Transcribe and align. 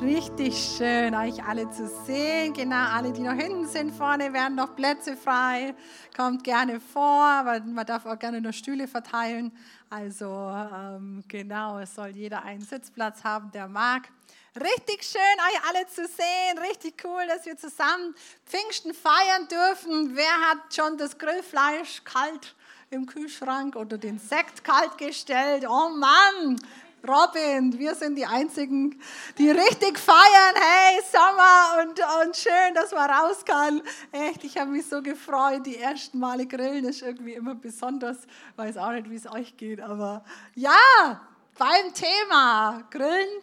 Richtig 0.00 0.54
schön, 0.76 1.14
euch 1.14 1.42
alle 1.42 1.70
zu 1.70 1.88
sehen. 1.88 2.52
Genau, 2.52 2.84
alle, 2.92 3.12
die 3.12 3.22
noch 3.22 3.32
hinten 3.32 3.66
sind, 3.66 3.94
vorne 3.94 4.30
werden 4.30 4.54
noch 4.54 4.76
Plätze 4.76 5.16
frei. 5.16 5.74
Kommt 6.14 6.44
gerne 6.44 6.80
vor, 6.80 7.40
weil 7.44 7.62
man 7.62 7.86
darf 7.86 8.04
auch 8.04 8.18
gerne 8.18 8.42
noch 8.42 8.52
Stühle 8.52 8.88
verteilen. 8.88 9.56
Also 9.88 10.26
ähm, 10.26 11.24
genau, 11.28 11.78
es 11.78 11.94
soll 11.94 12.08
jeder 12.08 12.42
einen 12.42 12.60
Sitzplatz 12.60 13.24
haben, 13.24 13.50
der 13.52 13.68
mag. 13.68 14.08
Richtig 14.54 15.02
schön, 15.02 15.20
euch 15.20 15.68
alle 15.68 15.86
zu 15.86 16.06
sehen. 16.06 16.58
Richtig 16.70 17.02
cool, 17.04 17.26
dass 17.26 17.46
wir 17.46 17.56
zusammen 17.56 18.14
Pfingsten 18.44 18.92
feiern 18.92 19.48
dürfen. 19.48 20.14
Wer 20.14 20.50
hat 20.50 20.74
schon 20.74 20.98
das 20.98 21.16
Grillfleisch 21.16 22.04
kalt 22.04 22.54
im 22.90 23.06
Kühlschrank 23.06 23.76
oder 23.76 23.96
den 23.96 24.18
Sekt 24.18 24.62
kalt 24.62 24.98
gestellt? 24.98 25.64
Oh 25.66 25.88
Mann, 25.88 26.58
Robin, 27.06 27.78
wir 27.78 27.94
sind 27.94 28.16
die 28.16 28.26
Einzigen, 28.26 29.00
die 29.38 29.50
richtig 29.50 29.98
feiern. 29.98 30.54
Hey, 30.54 31.00
Sommer 31.10 31.82
und, 31.82 32.00
und 32.26 32.36
schön, 32.36 32.74
dass 32.74 32.92
man 32.92 33.08
raus 33.08 33.44
kann. 33.44 33.80
Echt, 34.10 34.42
ich 34.44 34.56
habe 34.58 34.70
mich 34.70 34.86
so 34.86 35.00
gefreut. 35.00 35.64
Die 35.66 35.76
ersten 35.76 36.18
Male 36.18 36.46
grillen 36.46 36.84
ist 36.84 37.02
irgendwie 37.02 37.34
immer 37.34 37.54
besonders. 37.54 38.18
Weiß 38.56 38.76
auch 38.76 38.90
nicht, 38.90 39.08
wie 39.08 39.16
es 39.16 39.30
euch 39.30 39.56
geht, 39.56 39.80
aber 39.80 40.24
ja, 40.54 41.20
beim 41.58 41.94
Thema 41.94 42.82
Grillen 42.90 43.42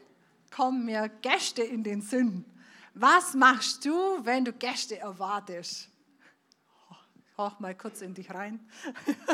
kommen 0.53 0.85
mir 0.85 1.09
Gäste 1.21 1.63
in 1.63 1.83
den 1.83 2.01
Sinn. 2.01 2.45
Was 2.93 3.33
machst 3.33 3.85
du, 3.85 3.93
wenn 4.23 4.45
du 4.45 4.51
Gäste 4.53 4.99
erwartest? 4.99 5.89
Hauch 7.37 7.59
mal 7.59 7.75
kurz 7.75 8.01
in 8.01 8.13
dich 8.13 8.29
rein. 8.29 8.59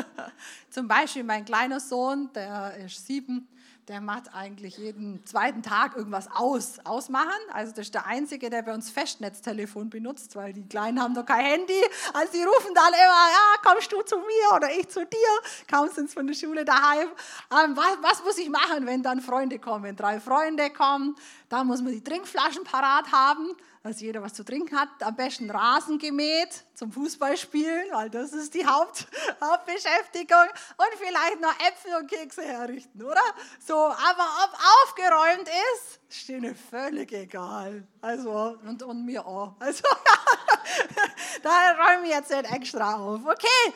Zum 0.70 0.88
Beispiel 0.88 1.24
mein 1.24 1.44
kleiner 1.44 1.80
Sohn, 1.80 2.32
der 2.32 2.76
ist 2.78 3.06
sieben, 3.06 3.46
der 3.90 4.00
macht 4.00 4.32
eigentlich 4.32 4.78
jeden 4.78 5.26
zweiten 5.26 5.64
Tag 5.64 5.96
irgendwas 5.96 6.28
aus, 6.32 6.78
ausmachen. 6.84 7.40
Also 7.52 7.72
das 7.72 7.86
ist 7.86 7.94
der 7.94 8.06
Einzige, 8.06 8.48
der 8.48 8.62
bei 8.62 8.72
uns 8.72 8.88
Festnetztelefon 8.88 9.90
benutzt, 9.90 10.36
weil 10.36 10.52
die 10.52 10.64
Kleinen 10.64 11.02
haben 11.02 11.12
doch 11.12 11.26
kein 11.26 11.44
Handy. 11.44 11.82
Also 12.12 12.32
die 12.32 12.44
rufen 12.44 12.72
dann 12.72 12.92
immer, 12.92 13.00
ja, 13.00 13.68
kommst 13.68 13.90
du 13.90 14.00
zu 14.02 14.18
mir 14.18 14.54
oder 14.54 14.70
ich 14.70 14.88
zu 14.88 15.04
dir. 15.04 15.88
Sind 15.92 16.08
sie 16.08 16.14
von 16.14 16.24
der 16.28 16.34
Schule 16.34 16.64
daheim. 16.64 17.08
Ähm, 17.50 17.76
was, 17.76 17.98
was 18.00 18.24
muss 18.24 18.38
ich 18.38 18.48
machen, 18.48 18.86
wenn 18.86 19.02
dann 19.02 19.20
Freunde 19.20 19.58
kommen? 19.58 19.82
Wenn 19.82 19.96
drei 19.96 20.20
Freunde 20.20 20.70
kommen, 20.70 21.16
dann 21.50 21.66
muss 21.66 21.82
man 21.82 21.92
die 21.92 22.02
Trinkflaschen 22.02 22.64
parat 22.64 23.12
haben 23.12 23.54
dass 23.82 24.00
jeder 24.00 24.22
was 24.22 24.34
zu 24.34 24.44
trinken 24.44 24.78
hat. 24.78 24.88
Am 25.00 25.16
besten 25.16 25.50
Rasen 25.50 25.98
gemäht 25.98 26.64
zum 26.74 26.92
Fußballspielen, 26.92 27.92
weil 27.92 28.10
das 28.10 28.32
ist 28.32 28.52
die 28.54 28.66
Haupt, 28.66 29.06
Hauptbeschäftigung. 29.40 30.46
Und 30.76 30.98
vielleicht 30.98 31.40
noch 31.40 31.54
Äpfel 31.66 31.94
und 31.98 32.10
Kekse 32.10 32.42
herrichten, 32.42 33.02
oder? 33.02 33.22
So, 33.58 33.74
aber 33.74 34.26
ob 34.44 34.58
aufgeräumt 34.84 35.48
ist, 35.74 36.00
ist 36.10 36.28
denen 36.28 36.54
völlig 36.54 37.12
egal. 37.12 37.86
Also, 38.02 38.58
und, 38.66 38.82
und 38.82 39.04
mir 39.04 39.26
auch. 39.26 39.54
Also, 39.58 39.84
da 41.42 41.72
räume 41.72 42.06
ich 42.06 42.12
jetzt 42.12 42.30
nicht 42.30 42.52
extra 42.52 42.96
auf. 42.96 43.20
Okay, 43.24 43.74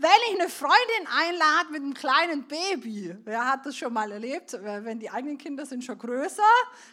wenn 0.00 0.10
ich 0.30 0.40
eine 0.40 0.48
Freundin 0.48 1.06
einlade 1.12 1.70
mit 1.70 1.82
einem 1.82 1.94
kleinen 1.94 2.46
Baby, 2.46 3.16
wer 3.24 3.46
hat 3.46 3.66
das 3.66 3.76
schon 3.76 3.92
mal 3.92 4.10
erlebt? 4.12 4.56
Wenn 4.62 5.00
die 5.00 5.10
eigenen 5.10 5.38
Kinder 5.38 5.66
sind 5.66 5.82
schon 5.84 5.98
größer, 5.98 6.42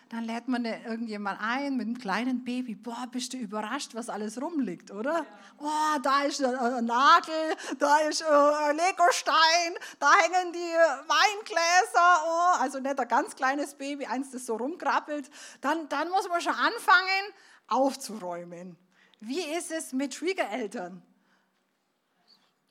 dann 0.09 0.23
lädt 0.23 0.47
man 0.47 0.65
irgendjemand 0.65 1.39
ein 1.39 1.77
mit 1.77 1.85
einem 1.85 1.97
kleinen 1.97 2.43
Baby. 2.43 2.73
Boah, 2.73 3.05
bist 3.11 3.33
du 3.33 3.37
überrascht, 3.37 3.93
was 3.93 4.09
alles 4.09 4.41
rumliegt, 4.41 4.89
oder? 4.89 5.25
Boah, 5.57 5.99
da 6.01 6.23
ist 6.23 6.43
ein 6.43 6.85
Nagel, 6.85 7.55
da 7.77 7.99
ist 7.99 8.23
ein 8.23 8.75
Legostein, 8.75 9.75
da 9.99 10.11
hängen 10.21 10.51
die 10.51 10.57
Weingläser. 10.59 12.23
Oh, 12.25 12.61
also 12.61 12.79
nicht 12.79 12.99
ein 12.99 13.07
ganz 13.07 13.35
kleines 13.35 13.75
Baby, 13.75 14.07
eins, 14.07 14.31
das 14.31 14.47
so 14.47 14.55
rumkrabbelt. 14.55 15.29
Dann, 15.61 15.87
dann 15.89 16.09
muss 16.09 16.27
man 16.27 16.41
schon 16.41 16.53
anfangen, 16.53 17.33
aufzuräumen. 17.67 18.77
Wie 19.19 19.41
ist 19.41 19.71
es 19.71 19.93
mit 19.93 20.13
Schwiegereltern? 20.13 21.01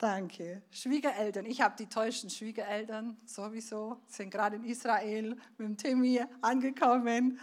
Danke. 0.05 0.61
Schwiegereltern. 0.69 1.47
Ich 1.47 1.61
habe 1.61 1.73
die 1.79 1.87
tollsten 1.87 2.29
Schwiegereltern 2.29 3.17
sowieso. 3.25 3.99
Sind 4.05 4.29
gerade 4.29 4.57
in 4.57 4.63
Israel 4.63 5.35
mit 5.57 5.67
dem 5.67 5.77
Timmy 5.77 6.23
angekommen. 6.41 7.39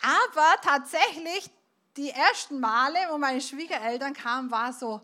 Aber 0.00 0.54
tatsächlich, 0.62 1.50
die 1.96 2.10
ersten 2.10 2.60
Male, 2.60 2.96
wo 3.10 3.18
meine 3.18 3.40
Schwiegereltern 3.40 4.14
kamen, 4.14 4.52
war 4.52 4.72
so, 4.72 5.00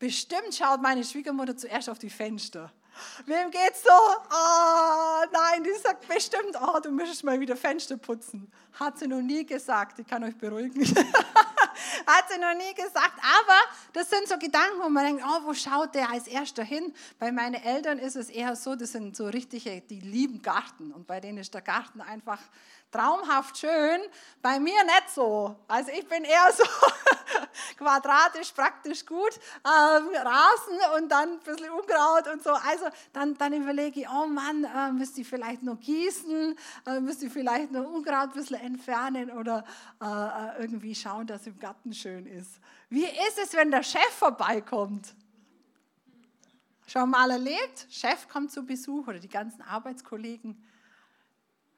bestimmt 0.00 0.52
schaut 0.52 0.82
meine 0.82 1.04
Schwiegermutter 1.04 1.56
zuerst 1.56 1.88
auf 1.88 2.00
die 2.00 2.10
Fenster. 2.10 2.72
Wem 3.26 3.52
geht's 3.52 3.84
so? 3.84 3.90
Oh, 3.90 5.24
nein, 5.30 5.62
die 5.62 5.80
sagt 5.80 6.08
bestimmt, 6.08 6.56
oh, 6.60 6.80
du 6.80 6.90
müsstest 6.90 7.22
mal 7.22 7.38
wieder 7.38 7.54
Fenster 7.54 7.96
putzen. 7.96 8.50
Hat 8.72 8.98
sie 8.98 9.06
noch 9.06 9.22
nie 9.22 9.46
gesagt, 9.46 10.00
ich 10.00 10.06
kann 10.08 10.24
euch 10.24 10.36
beruhigen. 10.36 10.82
Hat 12.06 12.30
sie 12.30 12.38
noch 12.38 12.54
nie 12.54 12.74
gesagt. 12.74 13.18
Aber 13.18 13.58
das 13.92 14.10
sind 14.10 14.28
so 14.28 14.38
Gedanken, 14.38 14.80
wo 14.80 14.88
man 14.88 15.04
denkt, 15.04 15.24
oh, 15.26 15.46
wo 15.46 15.54
schaut 15.54 15.94
der 15.94 16.10
als 16.10 16.26
erster 16.26 16.62
hin? 16.62 16.92
Bei 17.18 17.32
meinen 17.32 17.54
Eltern 17.54 17.98
ist 17.98 18.16
es 18.16 18.30
eher 18.30 18.56
so, 18.56 18.74
das 18.74 18.92
sind 18.92 19.16
so 19.16 19.26
richtige, 19.26 19.80
die 19.80 20.00
lieben 20.00 20.42
Garten. 20.42 20.92
Und 20.92 21.06
bei 21.06 21.20
denen 21.20 21.38
ist 21.38 21.54
der 21.54 21.62
Garten 21.62 22.00
einfach 22.00 22.40
traumhaft 22.94 23.58
schön. 23.58 24.00
Bei 24.40 24.60
mir 24.60 24.84
nicht 24.84 25.10
so. 25.14 25.56
Also 25.66 25.90
ich 25.90 26.06
bin 26.08 26.24
eher 26.24 26.52
so 26.52 26.64
quadratisch, 27.76 28.52
praktisch 28.52 29.04
gut, 29.04 29.32
ähm, 29.64 30.08
Rasen 30.14 30.78
und 30.96 31.08
dann 31.08 31.32
ein 31.32 31.40
bisschen 31.40 31.70
Unkraut 31.70 32.28
und 32.32 32.42
so. 32.42 32.50
Also 32.50 32.86
dann, 33.12 33.36
dann 33.36 33.52
überlege 33.52 34.00
ich, 34.00 34.08
oh 34.08 34.26
Mann, 34.26 34.64
äh, 34.64 34.92
müsste 34.92 35.22
ich 35.22 35.28
vielleicht 35.28 35.62
noch 35.62 35.80
gießen, 35.80 36.56
äh, 36.86 37.00
müsste 37.00 37.26
ich 37.26 37.32
vielleicht 37.32 37.72
noch 37.72 37.84
Unkraut 37.84 38.28
ein 38.28 38.32
bisschen 38.32 38.60
entfernen 38.60 39.30
oder 39.30 39.64
äh, 40.00 40.04
äh, 40.04 40.62
irgendwie 40.62 40.94
schauen, 40.94 41.26
dass 41.26 41.46
im 41.46 41.58
Garten 41.58 41.92
schön 41.92 42.26
ist. 42.26 42.60
Wie 42.90 43.04
ist 43.04 43.38
es, 43.42 43.54
wenn 43.54 43.70
der 43.70 43.82
Chef 43.82 44.10
vorbeikommt? 44.16 45.14
Schon 46.86 47.10
mal 47.10 47.30
erlebt? 47.30 47.86
Chef 47.90 48.28
kommt 48.28 48.52
zu 48.52 48.64
Besuch 48.64 49.08
oder 49.08 49.18
die 49.18 49.28
ganzen 49.28 49.62
Arbeitskollegen 49.62 50.62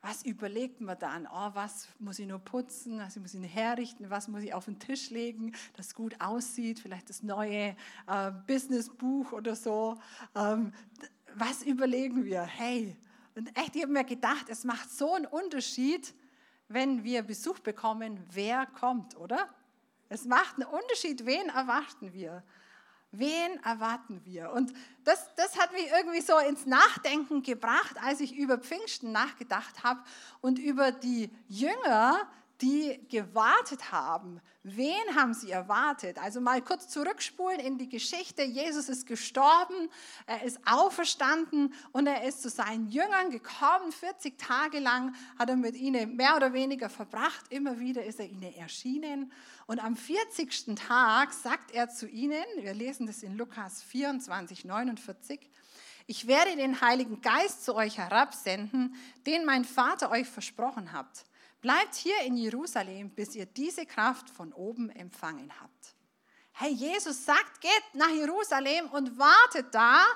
was 0.06 0.24
überlegt 0.24 0.80
man 0.80 0.96
dann? 0.98 1.26
Oh, 1.26 1.50
was 1.54 1.88
muss 1.98 2.20
ich 2.20 2.28
nur 2.28 2.38
putzen? 2.38 3.00
Was 3.00 3.16
muss 3.16 3.34
ich 3.34 3.40
nur 3.40 3.48
herrichten? 3.48 4.08
Was 4.08 4.28
muss 4.28 4.42
ich 4.42 4.54
auf 4.54 4.66
den 4.66 4.78
Tisch 4.78 5.10
legen, 5.10 5.52
das 5.76 5.94
gut 5.94 6.20
aussieht? 6.20 6.78
Vielleicht 6.78 7.10
das 7.10 7.24
neue 7.24 7.74
äh, 8.06 8.30
Businessbuch 8.46 9.32
oder 9.32 9.56
so. 9.56 9.98
Ähm, 10.36 10.72
was 11.34 11.64
überlegen 11.64 12.24
wir? 12.24 12.42
Hey, 12.42 12.96
und 13.34 13.48
echt, 13.58 13.74
ich 13.74 13.82
habe 13.82 13.92
mir 13.92 14.04
gedacht, 14.04 14.48
es 14.48 14.62
macht 14.62 14.90
so 14.90 15.14
einen 15.14 15.26
Unterschied, 15.26 16.14
wenn 16.68 17.02
wir 17.02 17.22
Besuch 17.22 17.58
bekommen, 17.58 18.20
wer 18.30 18.66
kommt, 18.66 19.16
oder? 19.16 19.48
Es 20.08 20.24
macht 20.24 20.54
einen 20.54 20.68
Unterschied, 20.68 21.26
wen 21.26 21.48
erwarten 21.48 22.12
wir. 22.12 22.44
Wen 23.18 23.62
erwarten 23.64 24.20
wir? 24.24 24.52
Und 24.52 24.72
das, 25.04 25.34
das 25.36 25.58
hat 25.58 25.72
mich 25.72 25.86
irgendwie 25.98 26.20
so 26.20 26.38
ins 26.38 26.66
Nachdenken 26.66 27.42
gebracht, 27.42 27.96
als 28.02 28.20
ich 28.20 28.34
über 28.36 28.58
Pfingsten 28.58 29.12
nachgedacht 29.12 29.82
habe 29.82 30.00
und 30.40 30.58
über 30.58 30.92
die 30.92 31.30
Jünger, 31.48 32.28
die 32.60 33.00
gewartet 33.08 33.92
haben. 33.92 34.40
Wen 34.62 35.14
haben 35.14 35.34
sie 35.34 35.50
erwartet? 35.50 36.18
Also 36.18 36.40
mal 36.40 36.60
kurz 36.62 36.88
zurückspulen 36.88 37.60
in 37.60 37.78
die 37.78 37.88
Geschichte. 37.88 38.42
Jesus 38.42 38.88
ist 38.88 39.06
gestorben, 39.06 39.88
er 40.26 40.42
ist 40.42 40.58
auferstanden 40.66 41.72
und 41.92 42.06
er 42.06 42.24
ist 42.24 42.42
zu 42.42 42.48
seinen 42.48 42.88
Jüngern 42.88 43.30
gekommen. 43.30 43.92
40 43.92 44.38
Tage 44.38 44.78
lang 44.78 45.14
hat 45.38 45.50
er 45.50 45.56
mit 45.56 45.76
ihnen 45.76 46.16
mehr 46.16 46.36
oder 46.36 46.52
weniger 46.52 46.88
verbracht. 46.88 47.44
Immer 47.50 47.78
wieder 47.78 48.04
ist 48.04 48.18
er 48.18 48.26
ihnen 48.26 48.54
erschienen. 48.54 49.32
Und 49.66 49.82
am 49.82 49.96
40. 49.96 50.74
Tag 50.74 51.32
sagt 51.32 51.72
er 51.72 51.88
zu 51.88 52.08
ihnen, 52.08 52.44
wir 52.58 52.74
lesen 52.74 53.06
das 53.06 53.22
in 53.22 53.36
Lukas 53.36 53.82
24, 53.82 54.64
49, 54.64 55.40
ich 56.08 56.28
werde 56.28 56.54
den 56.54 56.80
Heiligen 56.80 57.20
Geist 57.20 57.64
zu 57.64 57.74
euch 57.74 57.98
herabsenden, 57.98 58.94
den 59.26 59.44
mein 59.44 59.64
Vater 59.64 60.12
euch 60.12 60.28
versprochen 60.28 60.92
hat. 60.92 61.24
Bleibt 61.66 61.96
hier 61.96 62.20
in 62.22 62.36
Jerusalem, 62.36 63.10
bis 63.10 63.34
ihr 63.34 63.44
diese 63.44 63.86
Kraft 63.86 64.30
von 64.30 64.52
oben 64.52 64.88
empfangen 64.88 65.50
habt. 65.60 65.96
Hey, 66.52 66.70
Jesus 66.70 67.24
sagt, 67.24 67.60
geht 67.60 67.94
nach 67.94 68.10
Jerusalem 68.10 68.86
und 68.90 69.18
wartet 69.18 69.74
da, 69.74 70.06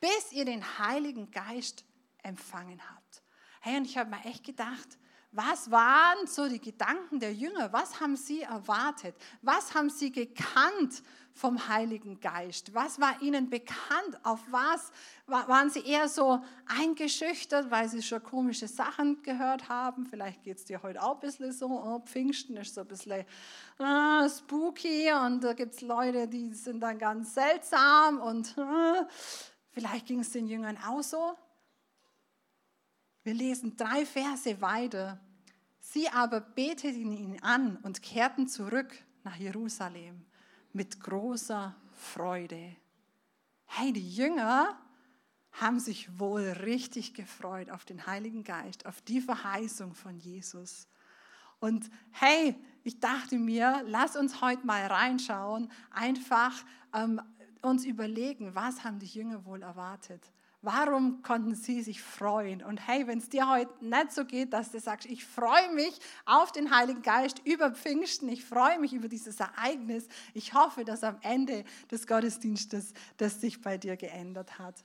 bis 0.00 0.32
ihr 0.32 0.44
den 0.44 0.62
Heiligen 0.78 1.30
Geist 1.30 1.86
empfangen 2.22 2.78
habt. 2.90 3.22
Hey, 3.62 3.78
und 3.78 3.86
ich 3.86 3.96
habe 3.96 4.10
mir 4.10 4.22
echt 4.26 4.44
gedacht, 4.44 4.98
was 5.32 5.70
waren 5.70 6.26
so 6.26 6.46
die 6.46 6.60
Gedanken 6.60 7.20
der 7.20 7.32
Jünger? 7.32 7.72
Was 7.72 8.00
haben 8.00 8.18
sie 8.18 8.42
erwartet? 8.42 9.16
Was 9.40 9.72
haben 9.74 9.88
sie 9.88 10.12
gekannt 10.12 11.02
vom 11.38 11.68
Heiligen 11.68 12.20
Geist? 12.20 12.74
Was 12.74 13.00
war 13.00 13.22
ihnen 13.22 13.48
bekannt? 13.48 14.18
Auf 14.24 14.40
was 14.50 14.90
waren 15.26 15.70
sie 15.70 15.80
eher 15.80 16.08
so 16.08 16.42
eingeschüchtert, 16.66 17.70
weil 17.70 17.88
sie 17.88 18.02
schon 18.02 18.22
komische 18.22 18.66
Sachen 18.66 19.22
gehört 19.22 19.68
haben? 19.68 20.06
Vielleicht 20.06 20.42
geht 20.42 20.58
es 20.58 20.64
dir 20.64 20.82
heute 20.82 21.02
auch 21.02 21.14
ein 21.14 21.20
bisschen 21.20 21.52
so. 21.52 21.66
Oh, 21.66 22.00
Pfingsten 22.00 22.56
ist 22.56 22.74
so 22.74 22.80
ein 22.80 22.88
bisschen 22.88 23.24
äh, 23.78 24.28
spooky 24.28 25.12
und 25.12 25.42
da 25.44 25.52
gibt 25.52 25.74
es 25.74 25.80
Leute, 25.80 26.26
die 26.26 26.52
sind 26.52 26.80
dann 26.80 26.98
ganz 26.98 27.34
seltsam 27.34 28.20
und 28.20 28.56
äh, 28.58 29.04
vielleicht 29.70 30.06
ging 30.06 30.20
es 30.20 30.32
den 30.32 30.46
Jüngern 30.48 30.76
auch 30.86 31.02
so. 31.02 31.34
Wir 33.22 33.34
lesen 33.34 33.76
drei 33.76 34.04
Verse 34.04 34.60
weiter. 34.60 35.20
Sie 35.80 36.08
aber 36.08 36.40
beteten 36.40 37.12
ihn 37.12 37.42
an 37.42 37.76
und 37.82 38.02
kehrten 38.02 38.48
zurück 38.48 38.92
nach 39.22 39.36
Jerusalem 39.36 40.27
mit 40.72 41.00
großer 41.00 41.74
Freude. 41.92 42.76
Hey, 43.66 43.92
die 43.92 44.08
Jünger 44.08 44.78
haben 45.52 45.80
sich 45.80 46.18
wohl 46.18 46.42
richtig 46.42 47.14
gefreut 47.14 47.70
auf 47.70 47.84
den 47.84 48.06
Heiligen 48.06 48.44
Geist, 48.44 48.86
auf 48.86 49.00
die 49.02 49.20
Verheißung 49.20 49.94
von 49.94 50.18
Jesus. 50.18 50.86
Und 51.60 51.90
hey, 52.12 52.54
ich 52.84 53.00
dachte 53.00 53.38
mir, 53.38 53.82
lass 53.86 54.16
uns 54.16 54.40
heute 54.40 54.64
mal 54.64 54.86
reinschauen, 54.86 55.70
einfach 55.90 56.52
ähm, 56.94 57.20
uns 57.62 57.84
überlegen, 57.84 58.54
was 58.54 58.84
haben 58.84 58.98
die 58.98 59.06
Jünger 59.06 59.44
wohl 59.44 59.62
erwartet? 59.62 60.32
Warum 60.60 61.22
konnten 61.22 61.54
sie 61.54 61.82
sich 61.82 62.02
freuen? 62.02 62.64
Und 62.64 62.88
hey, 62.88 63.06
wenn 63.06 63.18
es 63.18 63.28
dir 63.28 63.48
heute 63.48 63.72
nicht 63.80 64.10
so 64.10 64.24
geht, 64.24 64.52
dass 64.52 64.72
du 64.72 64.80
sagst, 64.80 65.06
ich 65.06 65.24
freue 65.24 65.72
mich 65.72 66.00
auf 66.26 66.50
den 66.50 66.74
Heiligen 66.76 67.02
Geist 67.02 67.40
über 67.44 67.70
Pfingsten, 67.70 68.28
ich 68.28 68.44
freue 68.44 68.80
mich 68.80 68.92
über 68.92 69.08
dieses 69.08 69.38
Ereignis, 69.38 70.08
ich 70.34 70.54
hoffe, 70.54 70.84
dass 70.84 71.04
am 71.04 71.18
Ende 71.22 71.64
des 71.92 72.08
Gottesdienstes 72.08 72.92
das 73.18 73.40
sich 73.40 73.60
bei 73.60 73.78
dir 73.78 73.96
geändert 73.96 74.58
hat. 74.58 74.84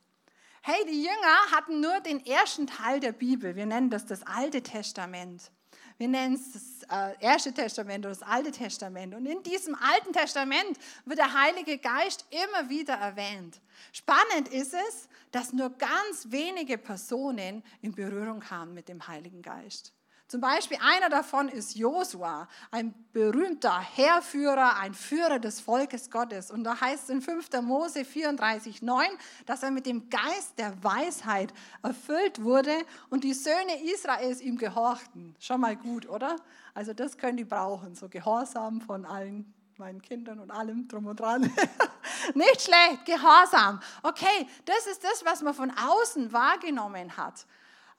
Hey, 0.62 0.86
die 0.86 1.02
Jünger 1.02 1.52
hatten 1.52 1.81
nur 1.81 2.00
den 2.02 2.24
ersten 2.24 2.68
Teil 2.68 3.00
der 3.00 3.12
Bibel. 3.12 3.56
Wir 3.56 3.66
nennen 3.66 3.90
das 3.90 4.06
das 4.06 4.24
Alte 4.24 4.62
Testament. 4.62 5.52
Wir 5.98 6.07
nennen 6.07 6.36
es 6.36 6.51
das 6.51 6.84
äh, 6.90 7.24
Erste 7.24 7.54
Testament 7.54 8.06
oder 8.06 8.13
das 8.13 8.24
Alte 8.24 8.51
Testament. 8.51 9.13
Und 9.13 9.25
in 9.25 9.42
diesem 9.44 9.75
Alten 9.75 10.13
Testament 10.13 10.78
wird 11.06 11.19
der 11.19 11.34
Heilige 11.34 11.78
Geist 11.78 12.25
immer 12.30 12.69
wieder 12.69 12.95
erwähnt. 12.95 13.60
Spannend 13.92 14.50
ist 14.50 14.74
es, 14.74 15.07
dass 15.31 15.54
nur 15.54 15.69
ganz 15.72 16.28
wenige 16.30 16.78
Personen 16.78 17.63
in 17.81 17.94
Berührung 17.94 18.40
kamen 18.40 18.74
mit 18.74 18.90
dem 18.90 19.07
Heiligen 19.07 19.42
Geist. 19.42 19.94
Zum 20.33 20.41
Beispiel 20.41 20.80
einer 20.81 21.09
davon 21.09 21.47
ist 21.47 21.75
Josua, 21.75 22.47
ein 22.71 22.95
berühmter 23.13 23.80
Heerführer, 23.80 24.77
ein 24.77 24.95
Führer 24.95 25.38
des 25.38 25.59
Volkes 25.59 26.09
Gottes. 26.09 26.50
Und 26.50 26.63
da 26.63 26.81
heißt 26.81 27.03
es 27.03 27.09
in 27.12 27.21
5. 27.21 27.51
Mose 27.62 28.00
34,9, 28.00 29.03
dass 29.45 29.62
er 29.62 29.69
mit 29.69 29.85
dem 29.85 30.09
Geist 30.09 30.57
der 30.57 30.83
Weisheit 30.83 31.53
erfüllt 31.83 32.41
wurde 32.41 32.74
und 33.12 33.24
die 33.24 33.35
Söhne 33.35 33.83
Israels 33.94 34.41
ihm 34.41 34.57
gehorchten. 34.57 35.35
Schon 35.39 35.62
mal 35.62 35.75
gut, 35.75 36.09
oder? 36.09 36.38
Also 36.74 36.95
das 36.95 37.15
können 37.19 37.38
die 37.38 37.45
brauchen, 37.45 37.94
so 37.94 38.09
Gehorsam 38.09 38.81
von 38.81 39.06
allen 39.06 39.53
meinen 39.77 40.01
Kindern 40.01 40.39
und 40.39 40.50
allem 40.50 40.88
drum 40.88 41.06
und 41.06 41.19
dran. 41.19 41.44
Nicht 42.33 42.62
schlecht, 42.62 43.06
Gehorsam. 43.06 43.80
Okay, 44.01 44.47
das 44.65 44.88
ist 44.88 45.03
das, 45.03 45.24
was 45.25 45.44
man 45.44 45.53
von 45.53 45.71
außen 45.71 46.33
wahrgenommen 46.33 47.18
hat. 47.18 47.45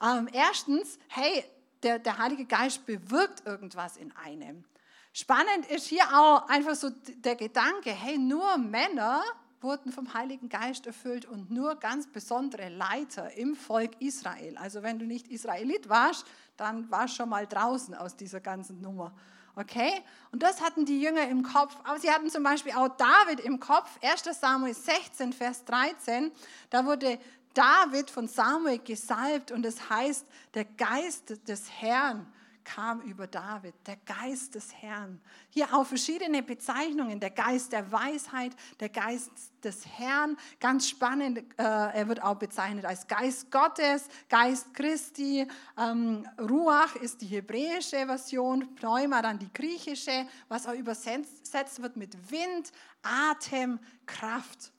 Ähm, 0.03 0.27
erstens, 0.33 0.99
hey, 1.07 1.45
der, 1.85 1.99
der 1.99 2.17
Heilige 2.17 2.45
Geist 2.45 2.85
bewirkt 2.85 3.45
irgendwas 3.45 3.95
in 3.95 4.11
einem. 4.15 4.65
Spannend 5.13 5.65
ist 5.69 5.87
hier 5.87 6.03
auch 6.13 6.49
einfach 6.49 6.75
so 6.75 6.89
der 6.89 7.35
Gedanke, 7.35 7.91
hey, 7.91 8.17
nur 8.17 8.57
Männer 8.57 9.23
wurden 9.61 9.91
vom 9.91 10.13
Heiligen 10.13 10.49
Geist 10.49 10.85
erfüllt 10.85 11.25
und 11.25 11.49
nur 11.49 11.75
ganz 11.75 12.07
besondere 12.07 12.69
Leiter 12.69 13.31
im 13.37 13.55
Volk 13.55 14.01
Israel. 14.01 14.57
Also 14.57 14.83
wenn 14.83 14.99
du 14.99 15.05
nicht 15.05 15.27
Israelit 15.27 15.87
warst, 15.87 16.25
dann 16.57 16.89
warst 16.91 17.13
du 17.13 17.17
schon 17.17 17.29
mal 17.29 17.47
draußen 17.47 17.95
aus 17.95 18.15
dieser 18.15 18.41
ganzen 18.41 18.81
Nummer. 18.81 19.13
Okay? 19.55 19.91
Und 20.31 20.43
das 20.43 20.61
hatten 20.61 20.85
die 20.85 21.01
Jünger 21.01 21.27
im 21.29 21.43
Kopf. 21.43 21.75
Aber 21.83 21.97
sie 21.99 22.11
hatten 22.11 22.29
zum 22.29 22.43
Beispiel 22.43 22.73
auch 22.73 22.89
David 22.89 23.39
im 23.39 23.59
Kopf. 23.59 23.89
1. 24.01 24.23
Samuel 24.39 24.73
16, 24.73 25.33
Vers 25.33 25.63
13. 25.65 26.31
Da 26.69 26.85
wurde 26.85 27.17
David 27.55 28.11
von 28.11 28.27
Samuel 28.27 28.79
gesalbt 28.79 29.51
und 29.51 29.65
es 29.65 29.89
heißt, 29.89 30.25
der 30.53 30.65
Geist 30.65 31.47
des 31.47 31.71
Herrn 31.71 32.27
kam 32.65 32.99
über 33.01 33.27
David, 33.27 33.75
der 33.85 33.95
Geist 33.97 34.55
des 34.55 34.73
Herrn. 34.73 35.21
Hier 35.49 35.73
auch 35.73 35.85
verschiedene 35.85 36.43
Bezeichnungen, 36.43 37.19
der 37.19 37.29
Geist 37.29 37.71
der 37.71 37.89
Weisheit, 37.91 38.53
der 38.79 38.89
Geist 38.89 39.31
des 39.63 39.85
Herrn, 39.85 40.35
ganz 40.59 40.89
spannend, 40.89 41.37
äh, 41.57 41.63
er 41.63 42.07
wird 42.07 42.21
auch 42.21 42.35
bezeichnet 42.35 42.83
als 42.83 43.07
Geist 43.07 43.51
Gottes, 43.51 44.07
Geist 44.27 44.73
Christi, 44.73 45.47
ähm, 45.77 46.27
Ruach 46.39 46.95
ist 46.95 47.21
die 47.21 47.27
hebräische 47.27 48.05
Version, 48.05 48.75
Pneuma 48.75 49.21
dann 49.21 49.39
die 49.39 49.53
griechische, 49.53 50.27
was 50.49 50.67
auch 50.67 50.73
übersetzt 50.73 51.81
wird 51.81 51.95
mit 51.95 52.31
Wind, 52.31 52.71
Atem, 53.03 53.79
Kraft. 54.05 54.71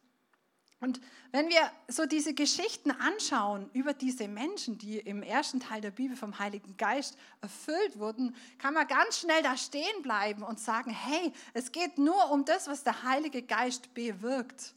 Und 0.81 1.01
wenn 1.33 1.49
wir 1.49 1.71
so 1.89 2.05
diese 2.05 2.35
Geschichten 2.35 2.91
anschauen 2.91 3.71
über 3.73 3.95
diese 3.95 4.29
Menschen, 4.29 4.77
die 4.77 4.99
im 4.99 5.23
ersten 5.23 5.59
Teil 5.59 5.81
der 5.81 5.91
Bibel 5.91 6.17
vom 6.17 6.39
Heiligen 6.39 6.77
Geist 6.77 7.17
erfüllt 7.41 7.99
wurden, 7.99 8.37
kann 8.59 8.75
man 8.75 8.87
ganz 8.87 9.21
schnell 9.21 9.43
da 9.43 9.57
stehen 9.57 10.03
bleiben 10.03 10.43
und 10.43 10.61
sagen, 10.61 10.91
hey, 10.91 11.33
es 11.55 11.73
geht 11.73 11.97
nur 11.97 12.31
um 12.31 12.45
das, 12.45 12.69
was 12.69 12.85
der 12.85 13.03
Heilige 13.05 13.43
Geist 13.43 13.95
bewirkt. 13.95 14.75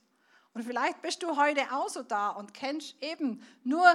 Und 0.53 0.63
vielleicht 0.63 1.01
bist 1.01 1.21
du 1.21 1.35
heute 1.35 1.61
auch 1.73 1.89
so 1.89 2.01
da 2.01 2.29
und 2.29 2.53
kennst 2.53 2.95
eben 3.01 3.41
nur 3.63 3.85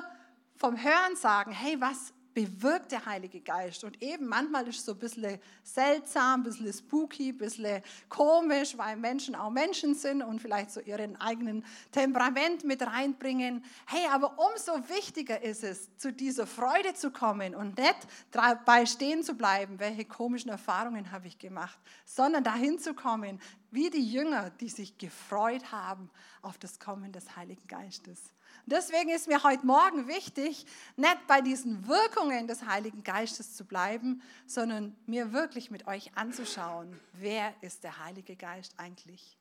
vom 0.56 0.81
Hören 0.83 1.17
sagen, 1.17 1.53
hey, 1.53 1.81
was 1.81 2.12
bewirkt 2.34 2.92
der 2.92 3.06
Heilige 3.06 3.40
Geist. 3.40 3.84
Und 3.84 4.02
eben 4.02 4.26
manchmal 4.26 4.66
ist 4.69 4.78
es 4.78 4.84
so 4.84 4.92
ein 4.92 4.98
bisschen 4.98 5.38
seltsam, 5.62 6.40
ein 6.40 6.42
bisschen 6.42 6.72
spooky, 6.72 7.31
ein 7.31 7.38
bisschen 7.38 7.82
komisch, 8.08 8.76
weil 8.76 8.96
Menschen 8.96 9.34
auch 9.34 9.50
Menschen 9.50 9.94
sind 9.94 10.22
und 10.22 10.40
vielleicht 10.40 10.72
so 10.72 10.81
ihren 10.81 11.20
eigenen 11.20 11.64
Temperament 11.92 12.64
mit 12.64 12.82
reinbringen. 12.82 13.64
Hey, 13.86 14.06
aber 14.10 14.36
umso 14.38 14.72
wichtiger 14.88 15.40
ist 15.42 15.62
es, 15.62 15.96
zu 15.96 16.12
dieser 16.12 16.46
Freude 16.46 16.94
zu 16.94 17.10
kommen 17.10 17.54
und 17.54 17.78
nicht 17.78 17.96
dabei 18.32 18.84
stehen 18.84 19.22
zu 19.22 19.34
bleiben, 19.34 19.78
welche 19.78 20.04
komischen 20.04 20.50
Erfahrungen 20.50 21.12
habe 21.12 21.28
ich 21.28 21.38
gemacht, 21.38 21.78
sondern 22.04 22.42
dahin 22.42 22.78
zu 22.78 22.94
kommen, 22.94 23.40
wie 23.70 23.90
die 23.90 24.12
Jünger, 24.12 24.50
die 24.50 24.69
sich 24.69 24.98
gefreut 24.98 25.72
haben 25.72 26.10
auf 26.42 26.58
das 26.58 26.78
Kommen 26.78 27.12
des 27.12 27.36
Heiligen 27.36 27.66
Geistes. 27.66 28.20
Deswegen 28.67 29.11
ist 29.11 29.29
mir 29.29 29.43
heute 29.43 29.67
Morgen 29.67 30.09
wichtig, 30.09 30.67
nicht 30.97 31.27
bei 31.27 31.41
diesen 31.41 31.87
Wirkungen 31.87 32.47
des 32.47 32.65
Heiligen 32.67 33.03
Geistes 33.05 33.55
zu 33.55 33.65
bleiben, 33.65 34.23
sondern 34.47 34.97
mir 35.06 35.33
wirklich 35.33 35.71
mit 35.71 35.87
euch 35.87 36.17
anzuschauen, 36.17 36.99
wer 37.12 37.53
ist 37.61 37.85
der 37.85 38.05
Heilige 38.05 38.37
Geist 38.37 38.75
eigentlich? 38.79 39.37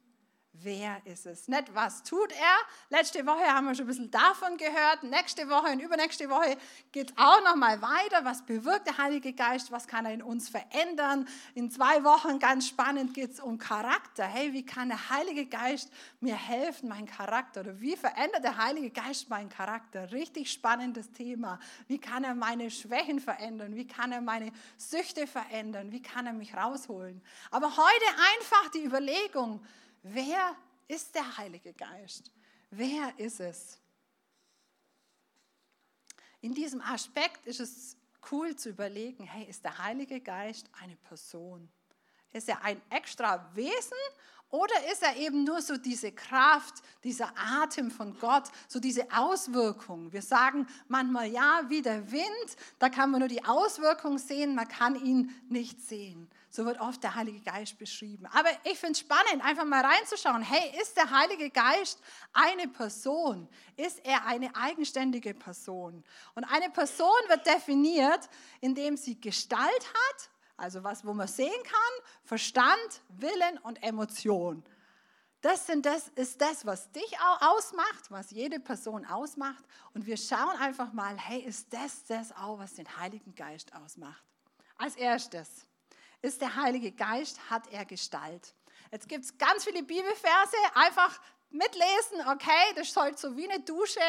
Wer 0.61 1.01
ist 1.05 1.25
es? 1.25 1.47
Nicht, 1.47 1.73
was 1.73 2.03
tut 2.03 2.31
er? 2.31 2.97
Letzte 2.97 3.25
Woche 3.25 3.43
haben 3.43 3.65
wir 3.65 3.73
schon 3.73 3.85
ein 3.85 3.87
bisschen 3.87 4.11
davon 4.11 4.55
gehört. 4.57 5.01
Nächste 5.01 5.49
Woche 5.49 5.71
und 5.71 5.79
übernächste 5.79 6.29
Woche 6.29 6.57
geht 6.91 7.11
auch 7.17 7.43
noch 7.43 7.55
mal 7.55 7.81
weiter. 7.81 8.23
Was 8.23 8.45
bewirkt 8.45 8.85
der 8.85 8.99
Heilige 8.99 9.33
Geist? 9.33 9.71
Was 9.71 9.87
kann 9.87 10.05
er 10.05 10.13
in 10.13 10.21
uns 10.21 10.49
verändern? 10.49 11.27
In 11.55 11.71
zwei 11.71 12.03
Wochen, 12.03 12.37
ganz 12.37 12.67
spannend, 12.67 13.15
geht 13.15 13.31
es 13.31 13.39
um 13.39 13.57
Charakter. 13.57 14.25
Hey, 14.25 14.53
wie 14.53 14.63
kann 14.63 14.89
der 14.89 15.09
Heilige 15.09 15.47
Geist 15.47 15.91
mir 16.19 16.35
helfen, 16.35 16.87
meinen 16.87 17.07
Charakter? 17.07 17.61
Oder 17.61 17.81
wie 17.81 17.95
verändert 17.95 18.43
der 18.43 18.57
Heilige 18.57 18.91
Geist 18.91 19.29
meinen 19.29 19.49
Charakter? 19.49 20.11
Richtig 20.11 20.51
spannendes 20.51 21.11
Thema. 21.13 21.59
Wie 21.87 21.97
kann 21.97 22.23
er 22.23 22.35
meine 22.35 22.69
Schwächen 22.69 23.19
verändern? 23.19 23.75
Wie 23.75 23.87
kann 23.87 24.11
er 24.11 24.21
meine 24.21 24.51
Süchte 24.77 25.25
verändern? 25.25 25.91
Wie 25.91 26.03
kann 26.03 26.27
er 26.27 26.33
mich 26.33 26.55
rausholen? 26.55 27.23
Aber 27.49 27.75
heute 27.75 28.05
einfach 28.35 28.69
die 28.69 28.83
Überlegung, 28.83 29.65
Wer 30.03 30.55
ist 30.87 31.15
der 31.15 31.37
Heilige 31.37 31.73
Geist? 31.73 32.29
Wer 32.69 33.17
ist 33.17 33.39
es? 33.39 33.79
In 36.41 36.53
diesem 36.53 36.81
Aspekt 36.81 37.45
ist 37.45 37.61
es 37.61 37.97
cool 38.29 38.55
zu 38.55 38.69
überlegen, 38.69 39.23
hey, 39.23 39.45
ist 39.45 39.63
der 39.63 39.77
Heilige 39.77 40.19
Geist 40.19 40.69
eine 40.73 40.97
Person? 40.97 41.71
Ist 42.31 42.49
er 42.49 42.61
ein 42.63 42.81
extra 42.89 43.55
Wesen 43.55 43.97
oder 44.53 44.75
ist 44.91 45.01
er 45.01 45.15
eben 45.15 45.45
nur 45.45 45.63
so 45.63 45.77
diese 45.77 46.11
Kraft, 46.11 46.75
dieser 47.03 47.33
Atem 47.35 47.89
von 47.89 48.15
Gott, 48.19 48.43
so 48.67 48.79
diese 48.79 49.07
Auswirkung? 49.11 50.13
Wir 50.13 50.21
sagen 50.21 50.67
manchmal 50.87 51.25
ja, 51.31 51.63
wie 51.69 51.81
der 51.81 52.11
Wind, 52.11 52.55
da 52.77 52.89
kann 52.89 53.09
man 53.09 53.21
nur 53.21 53.29
die 53.29 53.43
Auswirkung 53.43 54.19
sehen, 54.19 54.53
man 54.53 54.67
kann 54.67 54.95
ihn 55.03 55.33
nicht 55.49 55.81
sehen. 55.81 56.29
So 56.51 56.65
wird 56.65 56.79
oft 56.79 57.01
der 57.01 57.15
Heilige 57.15 57.39
Geist 57.39 57.79
beschrieben. 57.79 58.27
Aber 58.27 58.49
ich 58.63 58.77
finde 58.77 58.91
es 58.91 58.99
spannend, 58.99 59.43
einfach 59.43 59.65
mal 59.65 59.83
reinzuschauen. 59.83 60.43
Hey, 60.43 60.79
ist 60.79 60.95
der 60.97 61.09
Heilige 61.09 61.49
Geist 61.49 61.99
eine 62.31 62.67
Person? 62.67 63.49
Ist 63.75 64.05
er 64.05 64.23
eine 64.27 64.55
eigenständige 64.55 65.33
Person? 65.33 66.03
Und 66.35 66.43
eine 66.43 66.69
Person 66.69 67.09
wird 67.27 67.47
definiert, 67.47 68.29
indem 68.61 68.97
sie 68.97 69.19
Gestalt 69.19 69.63
hat 69.71 70.29
also 70.57 70.83
was, 70.83 71.05
wo 71.05 71.13
man 71.13 71.27
sehen 71.27 71.63
kann, 71.63 72.05
Verstand, 72.23 73.01
Willen 73.09 73.57
und 73.63 73.81
Emotion. 73.83 74.63
Das, 75.41 75.67
sind 75.67 75.85
das 75.85 76.07
ist 76.15 76.39
das, 76.39 76.65
was 76.65 76.89
dich 76.91 77.17
ausmacht, 77.41 78.09
was 78.09 78.31
jede 78.31 78.61
Person 78.61 79.05
ausmacht. 79.05 79.63
Und 79.93 80.05
wir 80.05 80.15
schauen 80.15 80.55
einfach 80.57 80.93
mal, 80.93 81.17
hey, 81.17 81.41
ist 81.41 81.73
das 81.73 82.05
das 82.05 82.31
auch, 82.31 82.59
was 82.59 82.75
den 82.75 82.97
Heiligen 82.97 83.35
Geist 83.35 83.75
ausmacht? 83.75 84.23
Als 84.77 84.95
erstes 84.95 85.65
ist 86.21 86.39
der 86.39 86.55
Heilige 86.55 86.93
Geist, 86.93 87.49
hat 87.49 87.67
er 87.73 87.83
Gestalt. 87.83 88.55
Jetzt 88.89 89.09
gibt 89.09 89.25
es 89.25 89.37
ganz 89.37 89.65
viele 89.65 89.83
Bibelverse, 89.83 90.55
einfach 90.75 91.19
mitlesen, 91.53 92.27
okay, 92.31 92.73
das 92.75 92.89
ist 92.89 92.97
halt 92.97 93.17
so 93.19 93.35
wie 93.37 93.49
eine 93.49 93.61
Dusche 93.61 94.01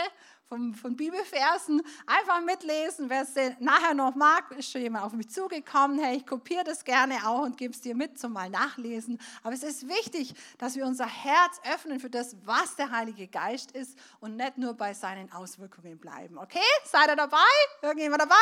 von, 0.49 0.75
von 0.75 0.97
Bibelversen. 0.97 1.83
Einfach 2.07 2.41
mitlesen. 2.41 3.11
Wer 3.11 3.23
es 3.23 3.35
nachher 3.59 3.95
noch 3.95 4.15
mag, 4.15 4.51
ist 4.53 4.71
schon 4.71 4.83
jemand 4.83 5.05
auf 5.05 5.13
mich 5.13 5.31
zugekommen. 5.31 5.99
Hey, 5.99 6.17
ich 6.19 6.27
kopiere 6.27 6.65
das 6.65 6.85
gerne 6.85 7.27
auch 7.27 7.43
und 7.43 7.57
gebe 7.57 7.73
es 7.73 7.81
dir 7.81 7.95
mit 7.95 8.19
zum 8.19 8.33
mal 8.33 8.51
nachlesen. 8.51 9.19
Aber 9.43 9.55
es 9.55 9.63
ist 9.63 9.89
wichtig, 9.89 10.35
dass 10.59 10.77
wir 10.77 10.87
unser 10.87 11.07
Herz 11.07 11.61
öffnen 11.73 12.01
für 12.01 12.11
das, 12.11 12.37
was 12.45 12.77
der 12.77 12.91
Heilige 12.91 13.27
Geist 13.27 13.73
ist 13.73 13.99
und 14.21 14.37
nicht 14.37 14.59
nur 14.59 14.75
bei 14.75 14.95
seinen 14.95 15.33
Auswirkungen 15.33 15.99
bleiben. 15.99 16.39
Okay? 16.39 16.61
Seid 16.85 17.09
ihr 17.09 17.17
dabei? 17.17 17.39
Irgendjemand 17.83 18.23
dabei? 18.23 18.35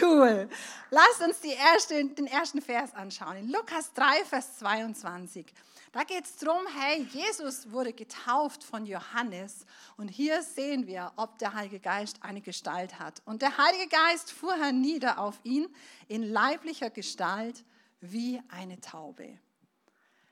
Cool. 0.00 0.48
Lasst 0.90 1.22
uns 1.22 1.38
erste, 1.44 2.04
den 2.04 2.26
ersten 2.26 2.60
Vers 2.60 2.94
anschauen. 2.94 3.36
In 3.36 3.48
Lukas 3.50 3.92
3, 3.94 4.24
Vers 4.24 4.58
22. 4.58 5.46
Da 5.92 6.04
geht 6.04 6.24
es 6.24 6.36
darum, 6.36 6.66
hey, 6.76 7.02
Jesus 7.12 7.70
wurde 7.72 7.94
getauft 7.94 8.62
von 8.62 8.84
Johannes 8.84 9.64
und 9.96 10.08
hier 10.08 10.42
sehen 10.42 10.86
wir, 10.86 11.12
ob 11.16 11.38
der 11.38 11.54
Heilige 11.54 11.80
Geist 11.80 12.22
eine 12.22 12.42
Gestalt 12.42 12.98
hat. 12.98 13.22
Und 13.24 13.40
der 13.40 13.56
Heilige 13.56 13.88
Geist 13.88 14.30
fuhr 14.30 14.54
hernieder 14.54 15.18
auf 15.18 15.40
ihn 15.44 15.66
in 16.06 16.22
leiblicher 16.22 16.90
Gestalt 16.90 17.64
wie 18.00 18.42
eine 18.48 18.78
Taube. 18.80 19.38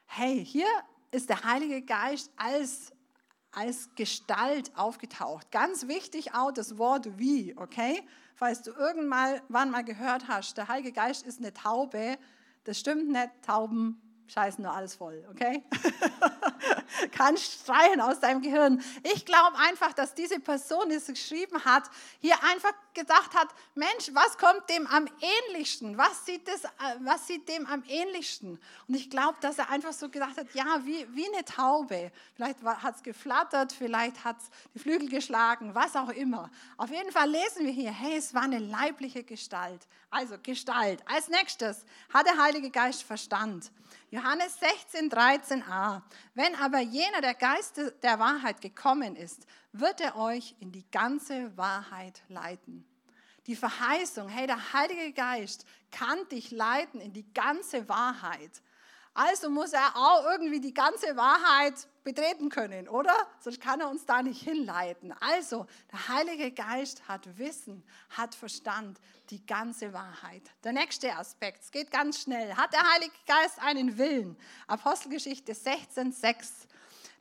Hey, 0.05 0.45
hier 0.45 0.69
ist 1.11 1.31
der 1.31 1.43
Heilige 1.43 1.81
Geist 1.81 2.31
als, 2.37 2.93
als 3.51 3.89
Gestalt 3.95 4.77
aufgetaucht. 4.77 5.51
Ganz 5.51 5.89
wichtig 5.89 6.35
auch 6.35 6.53
das 6.53 6.77
Wort 6.77 7.19
wie, 7.19 7.57
okay? 7.57 8.07
Falls 8.35 8.61
du 8.61 8.73
irgendwann 8.73 9.71
mal 9.71 9.85
gehört 9.85 10.29
hast, 10.29 10.59
der 10.59 10.69
Heilige 10.69 10.93
Geist 10.93 11.27
ist 11.27 11.39
eine 11.39 11.55
Taube, 11.55 12.19
das 12.65 12.79
stimmt 12.79 13.09
nicht, 13.09 13.31
Tauben 13.41 14.03
scheißen 14.29 14.63
nur 14.63 14.73
alles 14.73 14.95
voll, 14.95 15.25
okay? 15.31 15.63
Kannst 17.13 17.63
streichen 17.63 18.01
aus 18.01 18.21
deinem 18.21 18.43
Gehirn. 18.43 18.83
Ich 19.03 19.25
glaube 19.25 19.57
einfach, 19.59 19.93
dass 19.93 20.15
diese 20.15 20.41
Person, 20.41 20.89
die 20.89 20.97
es 20.97 21.07
geschrieben 21.07 21.65
hat, 21.65 21.85
hier 22.21 22.35
einfach 22.45 22.73
gedacht 22.95 23.35
hat, 23.35 23.49
Mensch, 23.75 24.11
was 24.13 24.39
kommt 24.39 24.69
dem 24.71 24.87
am 24.87 25.07
ähnlichsten? 25.49 25.99
Was 25.99 26.25
sieht, 26.25 26.49
das, 26.49 26.63
was 27.01 27.27
sieht 27.27 27.49
dem 27.49 27.67
am 27.67 27.83
ähnlichsten? 27.87 28.59
Und 28.89 28.95
ich 28.95 29.11
glaube, 29.11 29.37
dass 29.41 29.59
er 29.59 29.71
einfach 29.71 29.93
so 29.93 30.09
gedacht 30.09 30.37
hat, 30.37 30.53
ja, 30.55 30.81
wie, 30.85 31.07
wie 31.15 31.27
eine 31.33 31.45
Taube. 31.45 32.11
Vielleicht 32.35 32.63
hat 32.63 32.97
es 32.97 33.03
geflattert, 33.03 33.73
vielleicht 33.73 34.25
hat 34.25 34.39
es 34.39 34.51
die 34.75 34.79
Flügel 34.79 35.09
geschlagen, 35.09 35.75
was 35.75 35.95
auch 35.97 36.11
immer. 36.11 36.51
Auf 36.77 36.91
jeden 36.91 37.13
Fall 37.13 37.29
lesen 37.31 37.67
wir 37.67 37.73
hier, 37.73 37.93
hey, 37.93 38.17
es 38.17 38.35
war 38.35 38.43
eine 38.43 38.59
leibliche 38.59 39.23
Gestalt. 39.25 39.87
Also 40.11 40.37
Gestalt. 40.43 41.03
Als 41.07 41.29
nächstes 41.29 41.85
hat 42.13 42.27
der 42.27 42.43
Heilige 42.43 42.71
Geist 42.71 43.03
Verstand. 43.03 43.71
Johannes 44.17 44.59
16, 44.61 45.11
13a. 45.11 46.01
Wenn 46.33 46.55
aber 46.55 46.81
jener 46.81 47.21
der 47.21 47.35
Geist 47.35 47.79
der 48.03 48.19
Wahrheit 48.19 48.63
gekommen 48.63 49.15
ist, 49.15 49.47
wird 49.73 50.01
er 50.01 50.17
euch 50.17 50.55
in 50.59 50.73
die 50.73 50.91
ganze 50.91 51.55
Wahrheit 51.59 52.23
leiten. 52.29 52.87
Die 53.47 53.57
Verheißung, 53.57 54.31
hey, 54.31 54.47
der 54.47 54.73
Heilige 54.73 55.13
Geist 55.13 55.67
kann 55.91 56.17
dich 56.31 56.51
leiten 56.51 56.99
in 56.99 57.13
die 57.13 57.31
ganze 57.35 57.91
Wahrheit. 57.91 58.63
Also 59.17 59.49
muss 59.49 59.73
er 59.73 59.97
auch 59.97 60.25
irgendwie 60.31 60.61
die 60.61 60.75
ganze 60.75 61.17
Wahrheit 61.17 61.89
betreten 62.05 62.51
können, 62.51 62.87
oder? 62.87 63.17
Sonst 63.41 63.63
kann 63.63 63.81
er 63.81 63.89
uns 63.89 64.05
da 64.05 64.23
nicht 64.23 64.43
hinleiten. 64.43 65.15
Also, 65.21 65.67
der 65.91 66.09
Heilige 66.09 66.53
Geist 66.53 67.09
hat 67.09 67.39
Wissen, 67.39 67.83
hat 68.11 68.35
Verstand, 68.35 69.01
die 69.31 69.45
ganze 69.47 69.95
Wahrheit. 69.95 70.43
Der 70.65 70.73
nächste 70.73 71.17
Aspekt, 71.17 71.63
es 71.63 71.71
geht 71.71 71.91
ganz 71.91 72.21
schnell. 72.21 72.55
Hat 72.57 72.75
der 72.75 72.93
Heilige 72.93 73.15
Geist 73.27 73.59
einen 73.63 73.97
Willen? 73.97 74.37
Apostelgeschichte 74.67 75.55
16, 75.55 76.13
6. 76.13 76.69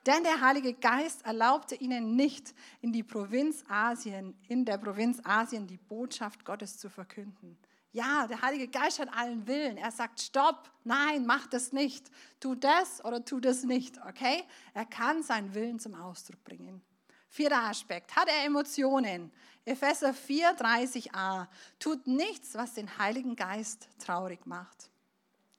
Denn 0.05 0.23
der 0.23 0.41
Heilige 0.41 0.73
Geist 0.73 1.25
erlaubte 1.25 1.75
ihnen 1.75 2.17
nicht, 2.17 2.53
in 2.81 2.91
die 2.91 3.03
Provinz 3.03 3.63
Asien, 3.69 4.37
in 4.49 4.65
der 4.65 4.77
Provinz 4.77 5.21
Asien 5.23 5.65
die 5.65 5.77
Botschaft 5.77 6.43
Gottes 6.43 6.77
zu 6.77 6.89
verkünden. 6.89 7.57
Ja, 7.95 8.27
der 8.27 8.41
Heilige 8.41 8.67
Geist 8.67 8.99
hat 8.99 9.07
allen 9.15 9.47
Willen. 9.47 9.77
Er 9.77 9.89
sagt, 9.89 10.19
stopp, 10.19 10.69
nein, 10.83 11.25
mach 11.25 11.47
das 11.47 11.71
nicht. 11.71 12.11
Tu 12.41 12.53
das 12.53 13.01
oder 13.05 13.23
tu 13.23 13.39
das 13.39 13.63
nicht, 13.63 13.97
okay? 14.05 14.43
Er 14.73 14.83
kann 14.83 15.23
seinen 15.23 15.53
Willen 15.53 15.79
zum 15.79 15.95
Ausdruck 15.95 16.43
bringen. 16.43 16.81
Vierter 17.29 17.63
Aspekt, 17.63 18.13
hat 18.13 18.27
er 18.27 18.43
Emotionen? 18.43 19.31
Epheser 19.63 20.13
4, 20.13 20.57
30a. 20.57 21.47
Tut 21.79 22.05
nichts, 22.05 22.55
was 22.55 22.73
den 22.73 22.97
Heiligen 22.97 23.37
Geist 23.37 23.87
traurig 23.97 24.45
macht. 24.45 24.89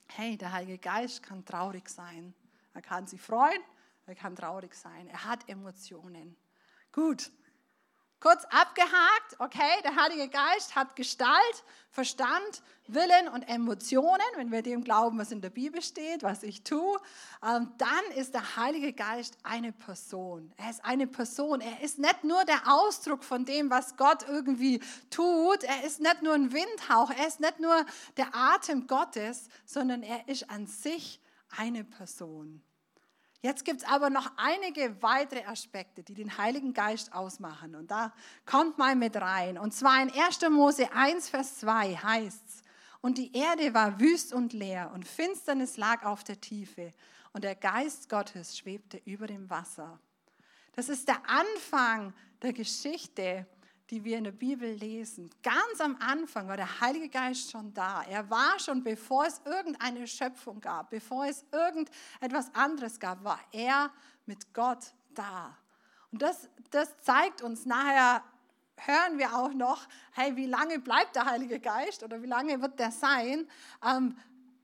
Hey, 0.09 0.37
der 0.37 0.53
Heilige 0.53 0.77
Geist 0.77 1.23
kann 1.23 1.43
traurig 1.43 1.89
sein. 1.89 2.35
Er 2.75 2.83
kann 2.83 3.07
sich 3.07 3.23
freuen, 3.23 3.63
er 4.05 4.15
kann 4.15 4.37
traurig 4.37 4.75
sein. 4.75 5.09
Er 5.09 5.25
hat 5.25 5.49
Emotionen. 5.49 6.37
Gut, 6.93 7.31
Kurz 8.19 8.45
abgehakt, 8.47 9.37
okay, 9.39 9.83
der 9.85 9.95
Heilige 9.95 10.29
Geist 10.29 10.75
hat 10.75 10.97
Gestalt, 10.97 11.65
Verstand, 11.91 12.63
Willen 12.89 13.29
und 13.29 13.43
Emotionen, 13.43 14.25
wenn 14.37 14.51
wir 14.51 14.63
dem 14.63 14.85
glauben, 14.85 15.19
was 15.19 15.33
in 15.33 15.43
der 15.43 15.51
Bibel 15.51 15.83
steht, 15.83 16.23
was 16.23 16.43
ich 16.43 16.63
tue, 16.63 16.99
ähm, 17.43 17.73
dann 17.77 18.17
ist 18.17 18.33
der 18.33 18.57
Heilige 18.57 18.95
Geist 18.95 19.37
eine 19.43 19.73
Person. 19.73 20.53
Er 20.57 20.71
ist 20.71 20.85
eine 20.85 21.07
Person. 21.07 21.61
Er 21.61 21.83
ist 21.83 21.99
nicht 21.99 22.25
nur 22.25 22.43
der 22.45 22.63
Ausdruck 22.67 23.23
von 23.23 23.45
dem, 23.45 23.69
was 23.71 23.97
Gott 23.97 24.27
irgendwie 24.27 24.81
tut. 25.11 25.63
Er 25.65 25.85
ist 25.85 26.01
nicht 26.01 26.23
nur 26.23 26.35
ein 26.35 26.53
Windhauch. 26.53 27.11
Er 27.11 27.27
ist 27.27 27.41
nicht 27.41 27.61
nur 27.61 27.85
der 28.17 28.35
Atem 28.35 28.87
Gottes, 28.87 29.49
sondern 29.67 30.03
er 30.03 30.27
ist 30.29 30.49
an 30.49 30.67
sich 30.67 31.21
eine 31.57 31.85
Person. 31.85 32.63
Jetzt 33.47 33.65
gibt 33.65 33.83
es 33.83 33.89
aber 33.89 34.11
noch 34.11 34.29
einige 34.37 35.01
weitere 35.03 35.45
Aspekte, 35.45 36.03
die 36.03 36.15
den 36.15 36.37
Heiligen 36.37 36.75
Geist 36.75 37.13
ausmachen. 37.13 37.77
Und 37.77 37.93
da 37.93 38.13
kommt 38.45 38.77
mal 38.77 38.97
mit 38.97 39.15
rein. 39.15 39.57
Und 39.57 39.73
zwar 39.73 40.03
in 40.03 40.11
1. 40.11 40.41
Mose 40.51 40.93
1, 40.93 41.29
Vers 41.29 41.61
2 41.61 41.95
heißt 41.95 42.43
es, 42.45 42.63
und 43.03 43.19
die 43.19 43.37
Erde 43.37 43.73
war 43.73 44.01
wüst 44.01 44.33
und 44.33 44.53
leer 44.53 44.91
und 44.93 45.07
Finsternis 45.07 45.77
lag 45.77 46.05
auf 46.05 46.25
der 46.25 46.41
Tiefe 46.41 46.93
und 47.35 47.45
der 47.45 47.55
Geist 47.55 48.09
Gottes 48.09 48.59
schwebte 48.59 49.01
über 49.05 49.29
dem 49.29 49.49
Wasser. 49.49 50.01
Das 50.75 50.89
ist 50.89 51.07
der 51.07 51.23
Anfang 51.29 52.15
der 52.43 52.53
Geschichte 52.53 53.47
die 53.91 54.03
wir 54.03 54.19
in 54.19 54.25
der 54.25 54.33
Bibel 54.33 54.69
lesen. 54.69 55.31
Ganz 55.43 55.81
am 55.81 55.97
Anfang 56.01 56.49
war 56.49 56.57
der 56.57 56.81
Heilige 56.81 57.09
Geist 57.09 57.51
schon 57.51 57.73
da. 57.73 58.03
Er 58.03 58.29
war 58.29 58.59
schon, 58.59 58.83
bevor 58.83 59.27
es 59.27 59.41
irgendeine 59.45 60.07
Schöpfung 60.07 60.61
gab, 60.61 60.91
bevor 60.91 61.27
es 61.27 61.45
irgendetwas 61.53 62.53
anderes 62.55 62.99
gab, 62.99 63.23
war 63.23 63.41
er 63.53 63.91
mit 64.27 64.53
Gott 64.53 64.93
da. 65.15 65.57
Und 66.11 66.23
das, 66.23 66.49
das 66.71 66.99
zeigt 66.99 67.43
uns 67.43 67.65
nachher, 67.65 68.23
hören 68.77 69.19
wir 69.19 69.37
auch 69.37 69.53
noch, 69.53 69.87
hey, 70.13 70.35
wie 70.37 70.47
lange 70.47 70.81
bleibt 70.81 71.15
der 71.15 71.27
Heilige 71.27 71.61
Geist 71.61 72.03
oder 72.03 72.21
wie 72.23 72.27
lange 72.27 72.61
wird 72.61 72.79
der 72.79 72.91
sein? 72.91 73.49
Ähm, 73.85 74.17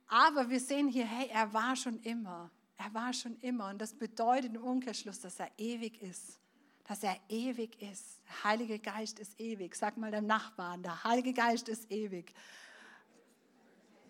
aber 0.09 0.51
wir 0.51 0.61
sehen 0.61 0.89
hier, 0.89 1.07
hey, 1.07 1.29
er 1.33 1.53
war 1.53 1.77
schon 1.77 2.01
immer. 2.01 2.51
Er 2.77 2.93
war 2.93 3.13
schon 3.13 3.39
immer. 3.39 3.69
Und 3.69 3.81
das 3.81 3.95
bedeutet 3.95 4.55
im 4.55 4.63
Umkehrschluss, 4.63 5.21
dass 5.21 5.39
er 5.39 5.51
ewig 5.57 6.03
ist 6.03 6.41
dass 6.89 7.03
er 7.03 7.17
ewig 7.29 7.81
ist. 7.81 8.21
Der 8.29 8.51
Heilige 8.51 8.79
Geist 8.79 9.19
ist 9.19 9.39
ewig. 9.41 9.75
Sag 9.75 9.97
mal 9.97 10.11
dem 10.11 10.27
Nachbarn, 10.27 10.83
der 10.83 11.05
Heilige 11.05 11.33
Geist 11.33 11.69
ist 11.69 11.91
ewig. 11.91 12.33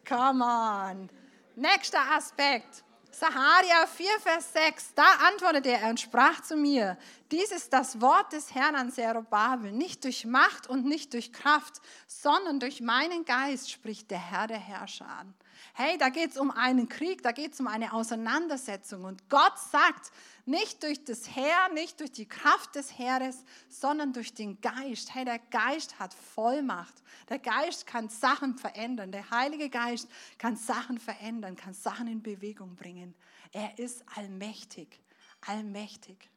Come 0.08 0.44
on. 0.44 1.10
Nächster 1.54 2.00
Aspekt. 2.12 2.84
Saharia 3.14 3.86
4, 3.86 4.06
Vers 4.20 4.52
6, 4.54 4.94
da 4.94 5.04
antwortete 5.28 5.68
er 5.68 5.90
und 5.90 6.00
sprach 6.00 6.40
zu 6.40 6.56
mir, 6.56 6.96
dies 7.30 7.52
ist 7.52 7.70
das 7.70 8.00
Wort 8.00 8.32
des 8.32 8.54
Herrn 8.54 8.74
an 8.74 8.90
Zerubabel, 8.90 9.70
nicht 9.70 10.04
durch 10.04 10.24
Macht 10.24 10.66
und 10.66 10.86
nicht 10.86 11.12
durch 11.12 11.30
Kraft, 11.30 11.82
sondern 12.06 12.58
durch 12.58 12.80
meinen 12.80 13.26
Geist, 13.26 13.70
spricht 13.70 14.10
der 14.10 14.18
Herr 14.18 14.46
der 14.46 14.58
Herrscher 14.58 15.06
an. 15.06 15.34
Hey, 15.74 15.98
da 15.98 16.08
geht 16.08 16.30
es 16.30 16.38
um 16.38 16.50
einen 16.50 16.88
Krieg, 16.88 17.22
da 17.22 17.32
geht 17.32 17.52
es 17.52 17.60
um 17.60 17.66
eine 17.66 17.92
Auseinandersetzung. 17.92 19.04
Und 19.04 19.28
Gott 19.28 19.58
sagt, 19.70 20.10
nicht 20.44 20.82
durch 20.82 21.04
das 21.04 21.34
Heer, 21.36 21.68
nicht 21.72 22.00
durch 22.00 22.12
die 22.12 22.28
Kraft 22.28 22.74
des 22.74 22.98
Heeres, 22.98 23.44
sondern 23.68 24.12
durch 24.12 24.34
den 24.34 24.60
Geist. 24.60 25.14
Hey, 25.14 25.24
der 25.24 25.38
Geist 25.38 25.98
hat 25.98 26.12
Vollmacht. 26.14 27.02
Der 27.28 27.38
Geist 27.38 27.86
kann 27.86 28.08
Sachen 28.08 28.58
verändern. 28.58 29.12
Der 29.12 29.30
Heilige 29.30 29.70
Geist 29.70 30.08
kann 30.38 30.56
Sachen 30.56 30.98
verändern, 30.98 31.56
kann 31.56 31.74
Sachen 31.74 32.08
in 32.08 32.22
Bewegung 32.22 32.74
bringen. 32.74 33.14
Er 33.52 33.78
ist 33.78 34.04
allmächtig, 34.16 35.00
allmächtig. 35.46 36.28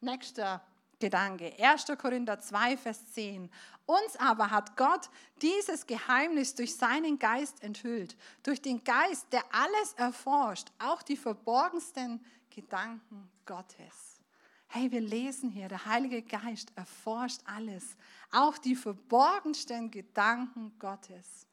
Nächster 0.00 0.62
Gedanke. 0.98 1.52
1. 1.58 1.86
Korinther 1.98 2.40
2, 2.40 2.76
Vers 2.76 3.12
10. 3.12 3.50
Uns 3.84 4.16
aber 4.18 4.50
hat 4.50 4.76
Gott 4.76 5.10
dieses 5.42 5.86
Geheimnis 5.86 6.54
durch 6.54 6.74
seinen 6.74 7.18
Geist 7.18 7.62
enthüllt. 7.62 8.16
Durch 8.42 8.62
den 8.62 8.82
Geist, 8.82 9.26
der 9.32 9.44
alles 9.52 9.92
erforscht, 9.94 10.68
auch 10.78 11.02
die 11.02 11.16
verborgensten 11.16 12.24
Gedanken 12.56 13.30
Gottes. 13.44 14.22
Hey, 14.68 14.90
wir 14.90 15.02
lesen 15.02 15.50
hier, 15.50 15.68
der 15.68 15.84
Heilige 15.84 16.22
Geist 16.22 16.72
erforscht 16.74 17.42
alles, 17.44 17.96
auch 18.32 18.56
die 18.56 18.74
verborgensten 18.74 19.90
Gedanken 19.90 20.76
Gottes. 20.78 21.46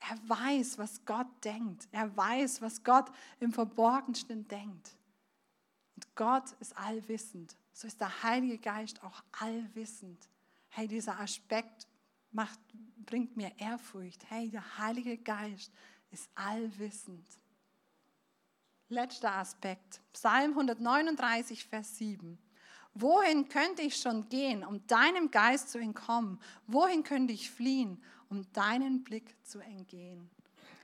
Er 0.00 0.16
weiß, 0.28 0.78
was 0.78 1.04
Gott 1.04 1.28
denkt. 1.44 1.86
Er 1.92 2.16
weiß, 2.16 2.62
was 2.62 2.82
Gott 2.82 3.12
im 3.38 3.52
Verborgensten 3.52 4.48
denkt. 4.48 4.96
Und 5.94 6.16
Gott 6.16 6.50
ist 6.58 6.76
allwissend. 6.76 7.54
so 7.72 7.86
ist 7.86 8.00
der 8.00 8.22
Heilige 8.22 8.58
Geist 8.58 9.02
auch 9.04 9.22
allwissend. 9.38 10.28
Hey, 10.70 10.88
dieser 10.88 11.20
Aspekt 11.20 11.86
macht, 12.30 12.58
bringt 13.04 13.36
mir 13.36 13.52
Ehrfurcht. 13.58 14.24
Hey, 14.30 14.50
der 14.50 14.78
Heilige 14.78 15.18
Geist 15.18 15.70
ist 16.10 16.30
allwissend. 16.34 17.28
Letzter 18.92 19.34
Aspekt, 19.36 20.02
Psalm 20.12 20.50
139, 20.50 21.64
Vers 21.64 21.96
7. 21.96 22.38
Wohin 22.92 23.48
könnte 23.48 23.80
ich 23.80 23.96
schon 23.96 24.28
gehen, 24.28 24.64
um 24.64 24.86
deinem 24.86 25.30
Geist 25.30 25.70
zu 25.70 25.78
entkommen? 25.78 26.38
Wohin 26.66 27.02
könnte 27.02 27.32
ich 27.32 27.50
fliehen, 27.50 28.02
um 28.28 28.44
deinen 28.52 29.02
Blick 29.02 29.34
zu 29.44 29.60
entgehen? 29.60 30.28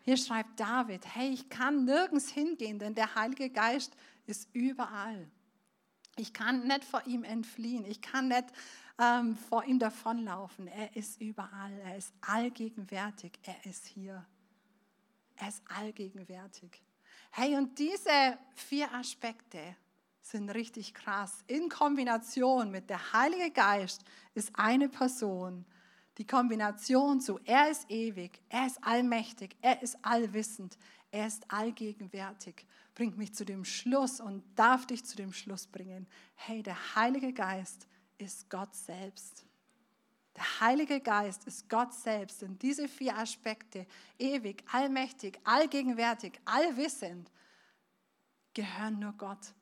Hier 0.02 0.16
schreibt 0.16 0.58
David, 0.58 1.04
hey, 1.14 1.28
ich 1.28 1.50
kann 1.50 1.84
nirgends 1.84 2.30
hingehen, 2.30 2.78
denn 2.78 2.94
der 2.94 3.14
Heilige 3.14 3.50
Geist 3.50 3.94
ist 4.26 4.48
überall. 4.54 5.30
Ich 6.16 6.32
kann 6.32 6.66
nicht 6.66 6.84
vor 6.84 7.06
ihm 7.06 7.24
entfliehen. 7.24 7.84
Ich 7.84 8.00
kann 8.00 8.28
nicht 8.28 8.46
ähm, 8.98 9.36
vor 9.36 9.64
ihm 9.64 9.78
davonlaufen. 9.78 10.66
Er 10.66 10.96
ist 10.96 11.20
überall. 11.20 11.78
Er 11.84 11.98
ist 11.98 12.14
allgegenwärtig. 12.22 13.38
Er 13.42 13.66
ist 13.66 13.86
hier. 13.86 14.24
Er 15.36 15.48
ist 15.48 15.62
allgegenwärtig. 15.68 16.82
Hey, 17.40 17.54
und 17.54 17.78
diese 17.78 18.36
vier 18.56 18.92
Aspekte 18.92 19.60
sind 20.20 20.50
richtig 20.50 20.92
krass. 20.92 21.44
In 21.46 21.68
Kombination 21.68 22.68
mit 22.72 22.90
der 22.90 23.12
Heilige 23.12 23.52
Geist 23.52 24.02
ist 24.34 24.50
eine 24.54 24.88
Person. 24.88 25.64
Die 26.16 26.26
Kombination 26.26 27.20
zu, 27.20 27.38
er 27.44 27.70
ist 27.70 27.88
ewig, 27.92 28.42
er 28.48 28.66
ist 28.66 28.82
allmächtig, 28.82 29.56
er 29.62 29.80
ist 29.80 30.04
allwissend, 30.04 30.76
er 31.12 31.28
ist 31.28 31.48
allgegenwärtig, 31.48 32.66
bringt 32.96 33.16
mich 33.16 33.32
zu 33.32 33.44
dem 33.44 33.64
Schluss 33.64 34.18
und 34.20 34.42
darf 34.56 34.88
dich 34.88 35.04
zu 35.04 35.14
dem 35.14 35.32
Schluss 35.32 35.68
bringen. 35.68 36.08
Hey, 36.34 36.64
der 36.64 36.96
Heilige 36.96 37.32
Geist 37.32 37.86
ist 38.18 38.50
Gott 38.50 38.74
selbst. 38.74 39.47
Der 40.38 40.60
Heilige 40.60 41.00
Geist 41.00 41.48
ist 41.48 41.68
Gott 41.68 41.92
selbst. 41.92 42.44
Und 42.44 42.62
diese 42.62 42.86
vier 42.86 43.18
Aspekte, 43.18 43.88
ewig, 44.20 44.62
allmächtig, 44.70 45.36
allgegenwärtig, 45.42 46.40
allwissend, 46.44 47.28
gehören 48.54 49.00
nur 49.00 49.14
Gott. 49.14 49.52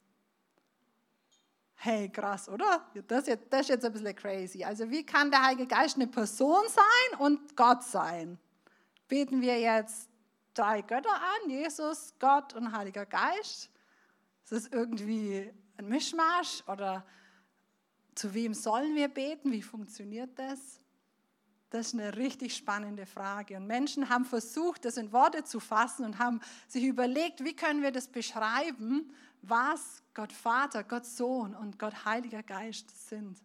Hey, 1.76 2.11
krass, 2.11 2.47
oder? 2.50 2.87
Das, 3.09 3.26
jetzt, 3.26 3.50
das 3.50 3.62
ist 3.62 3.68
jetzt 3.68 3.85
ein 3.87 3.92
bisschen 3.92 4.14
crazy. 4.16 4.64
Also 4.64 4.90
wie 4.90 5.02
kann 5.02 5.30
der 5.30 5.47
Heilige 5.47 5.66
Geist 5.66 5.97
eine 5.97 6.09
Person 6.09 6.64
sein 6.68 7.21
und 7.21 7.56
Gott 7.56 7.83
sein? 7.83 8.38
Beten 9.09 9.40
wir 9.40 9.59
jetzt 9.59 10.11
drei 10.52 10.83
Götter 10.83 11.14
an, 11.14 11.49
Jesus, 11.49 12.12
Gott 12.18 12.52
und 12.52 12.76
Heiliger 12.76 13.06
Geist? 13.06 13.71
Ist 14.42 14.52
das 14.52 14.66
irgendwie 14.66 15.50
ein 15.78 15.88
Mischmasch 15.88 16.62
oder 16.66 17.06
zu 18.16 18.35
wem 18.35 18.54
sollen 18.54 18.96
wir 18.96 19.08
beten? 19.08 19.52
Wie 19.52 19.62
funktioniert 19.62 20.30
das? 20.38 20.80
Das 21.70 21.88
ist 21.88 21.94
eine 21.94 22.16
richtig 22.16 22.56
spannende 22.56 23.06
Frage. 23.06 23.56
Und 23.56 23.66
Menschen 23.66 24.08
haben 24.08 24.25
versucht, 24.25 24.85
das 24.85 24.96
in 24.96 25.12
Worte 25.12 25.44
zu 25.44 25.61
fassen 25.61 26.04
und 26.04 26.18
haben 26.18 26.40
sich 26.68 26.85
überlegt, 26.85 27.44
wie 27.44 27.54
können 27.54 27.82
wir 27.82 27.92
das 27.92 28.08
beschreiben, 28.08 29.12
was 29.42 30.02
Gott 30.14 30.32
Vater, 30.32 30.85
Gott 30.85 31.04
Sohn 31.04 31.54
und 31.54 31.78
Gott 31.78 32.04
Heiliger 32.04 32.42
Geist 32.42 33.08
sind. 33.08 33.38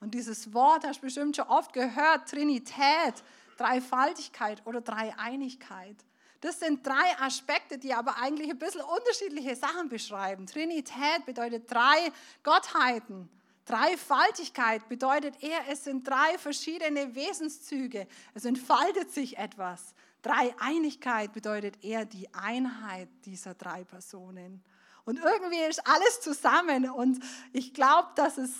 Und 0.00 0.14
dieses 0.14 0.54
Wort 0.54 0.86
hast 0.86 0.98
du 0.98 1.06
bestimmt 1.06 1.36
schon 1.36 1.48
oft 1.48 1.72
gehört, 1.72 2.28
Trinität, 2.28 3.22
Dreifaltigkeit 3.56 4.64
oder 4.66 4.80
Dreieinigkeit. 4.80 5.96
Das 6.40 6.60
sind 6.60 6.86
drei 6.86 7.18
Aspekte, 7.20 7.78
die 7.78 7.94
aber 7.94 8.16
eigentlich 8.18 8.50
ein 8.50 8.58
bisschen 8.58 8.82
unterschiedliche 8.82 9.56
Sachen 9.56 9.88
beschreiben. 9.88 10.46
Trinität 10.46 11.24
bedeutet 11.26 11.70
drei 11.70 12.12
Gottheiten. 12.42 13.28
Dreifaltigkeit 13.64 14.88
bedeutet 14.88 15.42
eher, 15.42 15.60
es 15.70 15.84
sind 15.84 16.06
drei 16.06 16.36
verschiedene 16.38 17.14
Wesenszüge. 17.14 18.06
Es 18.34 18.44
entfaltet 18.44 19.10
sich 19.10 19.38
etwas. 19.38 19.94
Dreieinigkeit 20.22 21.32
bedeutet 21.32 21.82
eher 21.82 22.04
die 22.04 22.32
Einheit 22.34 23.08
dieser 23.24 23.54
drei 23.54 23.84
Personen. 23.84 24.62
Und 25.04 25.18
irgendwie 25.18 25.62
ist 25.68 25.86
alles 25.86 26.20
zusammen. 26.20 26.90
Und 26.90 27.22
ich 27.52 27.74
glaube, 27.74 28.08
dass 28.16 28.38
es 28.38 28.52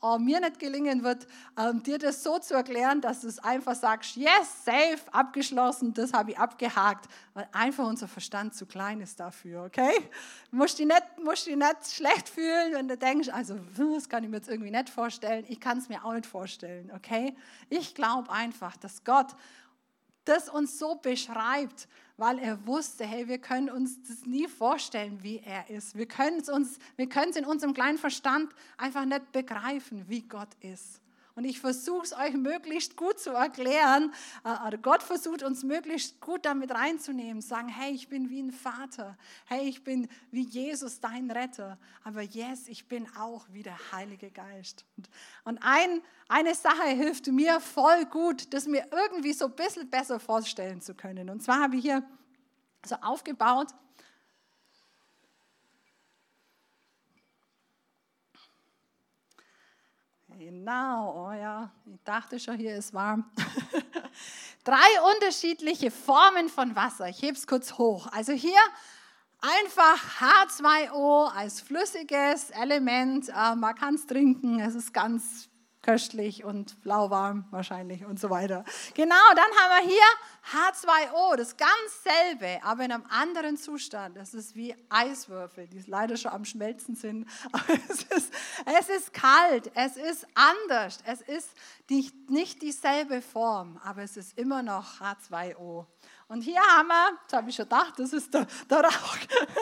oh, 0.00 0.18
mir 0.18 0.40
nicht 0.40 0.58
gelingen 0.58 1.02
wird, 1.04 1.26
ähm, 1.58 1.82
dir 1.82 1.98
das 1.98 2.22
so 2.22 2.38
zu 2.38 2.54
erklären, 2.54 3.00
dass 3.00 3.20
du 3.20 3.28
es 3.28 3.38
einfach 3.38 3.74
sagst, 3.74 4.16
yes, 4.16 4.64
safe, 4.64 5.00
abgeschlossen, 5.12 5.92
das 5.92 6.12
habe 6.12 6.32
ich 6.32 6.38
abgehakt, 6.38 7.06
weil 7.34 7.48
einfach 7.52 7.86
unser 7.86 8.08
Verstand 8.08 8.54
zu 8.54 8.66
klein 8.66 9.00
ist 9.00 9.20
dafür, 9.20 9.64
okay? 9.64 9.92
Musst 10.50 10.78
dich 10.78 10.86
nicht, 10.86 11.04
musst 11.22 11.46
dich 11.46 11.56
nicht 11.56 11.86
schlecht 11.92 12.28
fühlen, 12.28 12.72
wenn 12.72 12.88
du 12.88 12.96
denkst, 12.96 13.28
also 13.28 13.58
das 13.76 14.08
kann 14.08 14.24
ich 14.24 14.30
mir 14.30 14.36
jetzt 14.36 14.48
irgendwie 14.48 14.70
nicht 14.70 14.90
vorstellen, 14.90 15.44
ich 15.48 15.60
kann 15.60 15.78
es 15.78 15.88
mir 15.88 16.04
auch 16.04 16.12
nicht 16.12 16.26
vorstellen, 16.26 16.90
okay? 16.94 17.36
Ich 17.68 17.94
glaube 17.94 18.30
einfach, 18.30 18.76
dass 18.76 19.04
Gott 19.04 19.28
das 20.24 20.48
uns 20.48 20.78
so 20.78 20.96
beschreibt, 20.96 21.88
weil 22.16 22.38
er 22.38 22.66
wusste, 22.66 23.04
hey, 23.04 23.28
wir 23.28 23.38
können 23.38 23.70
uns 23.70 24.02
das 24.06 24.26
nie 24.26 24.46
vorstellen, 24.46 25.22
wie 25.22 25.38
er 25.38 25.70
ist. 25.70 25.96
Wir 25.96 26.06
können 26.06 26.40
es 26.40 26.48
uns, 26.48 26.78
wir 26.96 27.08
können 27.08 27.30
es 27.30 27.36
in 27.36 27.46
unserem 27.46 27.74
kleinen 27.74 27.98
Verstand 27.98 28.52
einfach 28.76 29.04
nicht 29.04 29.32
begreifen, 29.32 30.04
wie 30.08 30.22
Gott 30.22 30.54
ist. 30.60 31.00
Und 31.34 31.44
ich 31.44 31.60
versuche 31.60 32.04
es 32.04 32.12
euch 32.12 32.34
möglichst 32.34 32.96
gut 32.96 33.18
zu 33.18 33.30
erklären. 33.30 34.12
Äh, 34.44 34.78
Gott 34.78 35.02
versucht 35.02 35.42
uns 35.42 35.62
möglichst 35.62 36.20
gut 36.20 36.44
damit 36.44 36.72
reinzunehmen, 36.72 37.40
sagen, 37.40 37.68
hey, 37.68 37.92
ich 37.92 38.08
bin 38.08 38.30
wie 38.30 38.42
ein 38.42 38.52
Vater. 38.52 39.16
Hey, 39.46 39.68
ich 39.68 39.84
bin 39.84 40.08
wie 40.30 40.42
Jesus, 40.42 41.00
dein 41.00 41.30
Retter. 41.30 41.78
Aber 42.04 42.22
yes, 42.22 42.68
ich 42.68 42.88
bin 42.88 43.06
auch 43.16 43.46
wie 43.50 43.62
der 43.62 43.78
Heilige 43.92 44.30
Geist. 44.30 44.84
Und 45.44 45.58
ein, 45.62 46.02
eine 46.28 46.54
Sache 46.54 46.88
hilft 46.88 47.26
mir 47.28 47.60
voll 47.60 48.04
gut, 48.06 48.52
das 48.52 48.66
mir 48.66 48.86
irgendwie 48.90 49.32
so 49.32 49.46
ein 49.46 49.54
bisschen 49.54 49.88
besser 49.88 50.20
vorstellen 50.20 50.80
zu 50.80 50.94
können. 50.94 51.30
Und 51.30 51.42
zwar 51.42 51.60
habe 51.60 51.76
ich 51.76 51.82
hier 51.82 52.02
so 52.84 52.96
aufgebaut, 52.96 53.68
Genau, 60.40 61.26
oh 61.26 61.32
ja, 61.32 61.70
ich 61.84 62.02
dachte 62.02 62.40
schon, 62.40 62.56
hier 62.56 62.74
ist 62.74 62.94
warm. 62.94 63.30
Drei 64.64 65.14
unterschiedliche 65.14 65.90
Formen 65.90 66.48
von 66.48 66.74
Wasser. 66.74 67.10
Ich 67.10 67.20
hebe 67.20 67.36
es 67.36 67.46
kurz 67.46 67.76
hoch. 67.76 68.06
Also 68.10 68.32
hier 68.32 68.58
einfach 69.42 69.98
H2O 70.18 71.30
als 71.36 71.60
flüssiges 71.60 72.48
Element. 72.52 73.28
Äh, 73.28 73.54
man 73.54 73.74
kann 73.74 73.96
es 73.96 74.06
trinken, 74.06 74.60
es 74.60 74.74
ist 74.74 74.94
ganz 74.94 75.50
köstlich 75.90 76.44
und 76.44 76.76
lauwarm 76.84 77.46
wahrscheinlich 77.50 78.04
und 78.04 78.20
so 78.20 78.30
weiter. 78.30 78.64
Genau, 78.94 79.16
dann 79.34 79.44
haben 79.44 79.88
wir 79.88 79.90
hier 79.90 80.02
H2O, 80.52 81.36
das 81.36 81.56
ganz 81.56 81.70
selbe, 82.04 82.62
aber 82.62 82.84
in 82.84 82.92
einem 82.92 83.06
anderen 83.08 83.56
Zustand. 83.56 84.16
Das 84.16 84.32
ist 84.32 84.54
wie 84.54 84.72
Eiswürfel, 84.88 85.66
die 85.66 85.82
leider 85.88 86.16
schon 86.16 86.30
am 86.30 86.44
Schmelzen 86.44 86.94
sind. 86.94 87.26
Es 87.88 88.02
ist, 88.04 88.32
es 88.78 88.88
ist 88.88 89.12
kalt, 89.12 89.70
es 89.74 89.96
ist 89.96 90.26
anders, 90.34 90.98
es 91.04 91.20
ist 91.22 91.50
die, 91.88 92.10
nicht 92.28 92.62
dieselbe 92.62 93.20
Form, 93.20 93.80
aber 93.82 94.02
es 94.02 94.16
ist 94.16 94.38
immer 94.38 94.62
noch 94.62 95.00
H2O. 95.00 95.86
Und 96.30 96.42
hier 96.42 96.60
haben 96.60 96.86
wir, 96.86 97.18
das 97.26 97.38
habe 97.38 97.50
ich 97.50 97.56
schon 97.56 97.64
gedacht, 97.64 97.94
das 97.96 98.12
ist 98.12 98.32
der, 98.32 98.46
der 98.70 98.84
Rauch. 98.84 99.16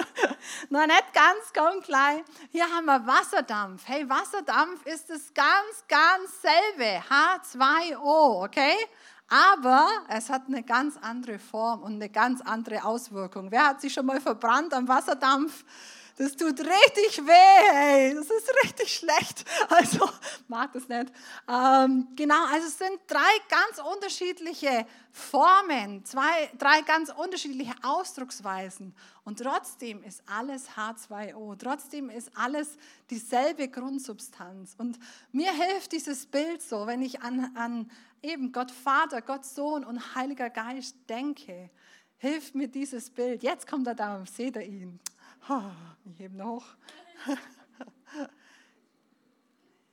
Noch 0.68 0.86
nicht 0.86 1.14
ganz, 1.14 1.50
ganz 1.54 1.82
klein. 1.86 2.22
Hier 2.52 2.64
haben 2.64 2.84
wir 2.84 3.06
Wasserdampf. 3.06 3.84
Hey, 3.86 4.06
Wasserdampf 4.06 4.84
ist 4.84 5.08
das 5.08 5.32
ganz, 5.32 5.84
ganz 5.88 6.42
selbe. 6.42 7.02
H2O, 7.08 8.44
okay? 8.44 8.74
Aber 9.28 9.88
es 10.08 10.28
hat 10.28 10.42
eine 10.48 10.62
ganz 10.62 10.98
andere 10.98 11.38
Form 11.38 11.80
und 11.82 11.94
eine 11.94 12.10
ganz 12.10 12.42
andere 12.42 12.84
Auswirkung. 12.84 13.50
Wer 13.50 13.68
hat 13.68 13.80
sich 13.80 13.94
schon 13.94 14.04
mal 14.04 14.20
verbrannt 14.20 14.74
am 14.74 14.86
Wasserdampf? 14.88 15.64
Das 16.18 16.34
tut 16.34 16.58
richtig 16.58 17.24
weh, 17.24 17.76
ey. 17.76 18.12
Das 18.12 18.28
ist 18.28 18.52
richtig 18.64 18.92
schlecht. 18.92 19.44
Also, 19.68 20.08
mag 20.48 20.72
das 20.72 20.88
nicht. 20.88 21.12
Ähm, 21.48 22.08
genau, 22.16 22.44
also 22.46 22.66
es 22.66 22.78
sind 22.78 22.98
drei 23.06 23.20
ganz 23.48 23.78
unterschiedliche 23.94 24.86
Formen, 25.12 26.04
zwei, 26.04 26.50
drei 26.58 26.80
ganz 26.82 27.10
unterschiedliche 27.10 27.74
Ausdrucksweisen. 27.82 28.94
Und 29.24 29.38
trotzdem 29.38 30.02
ist 30.02 30.22
alles 30.26 30.70
H2O. 30.70 31.56
Trotzdem 31.56 32.10
ist 32.10 32.30
alles 32.36 32.76
dieselbe 33.10 33.68
Grundsubstanz. 33.68 34.74
Und 34.76 34.98
mir 35.30 35.52
hilft 35.52 35.92
dieses 35.92 36.26
Bild 36.26 36.62
so, 36.62 36.86
wenn 36.88 37.02
ich 37.02 37.20
an, 37.22 37.54
an 37.56 37.90
eben 38.22 38.50
Gott 38.50 38.72
Vater, 38.72 39.22
Gott 39.22 39.44
Sohn 39.44 39.84
und 39.84 40.16
Heiliger 40.16 40.50
Geist 40.50 40.96
denke. 41.08 41.70
Hilft 42.16 42.56
mir 42.56 42.66
dieses 42.66 43.10
Bild. 43.10 43.44
Jetzt 43.44 43.68
kommt 43.68 43.86
er 43.86 43.94
da, 43.94 44.24
seht 44.26 44.56
ihr 44.56 44.62
ihn. 44.62 44.98
Ich 46.04 46.18
hebe 46.18 46.36
noch. 46.36 46.64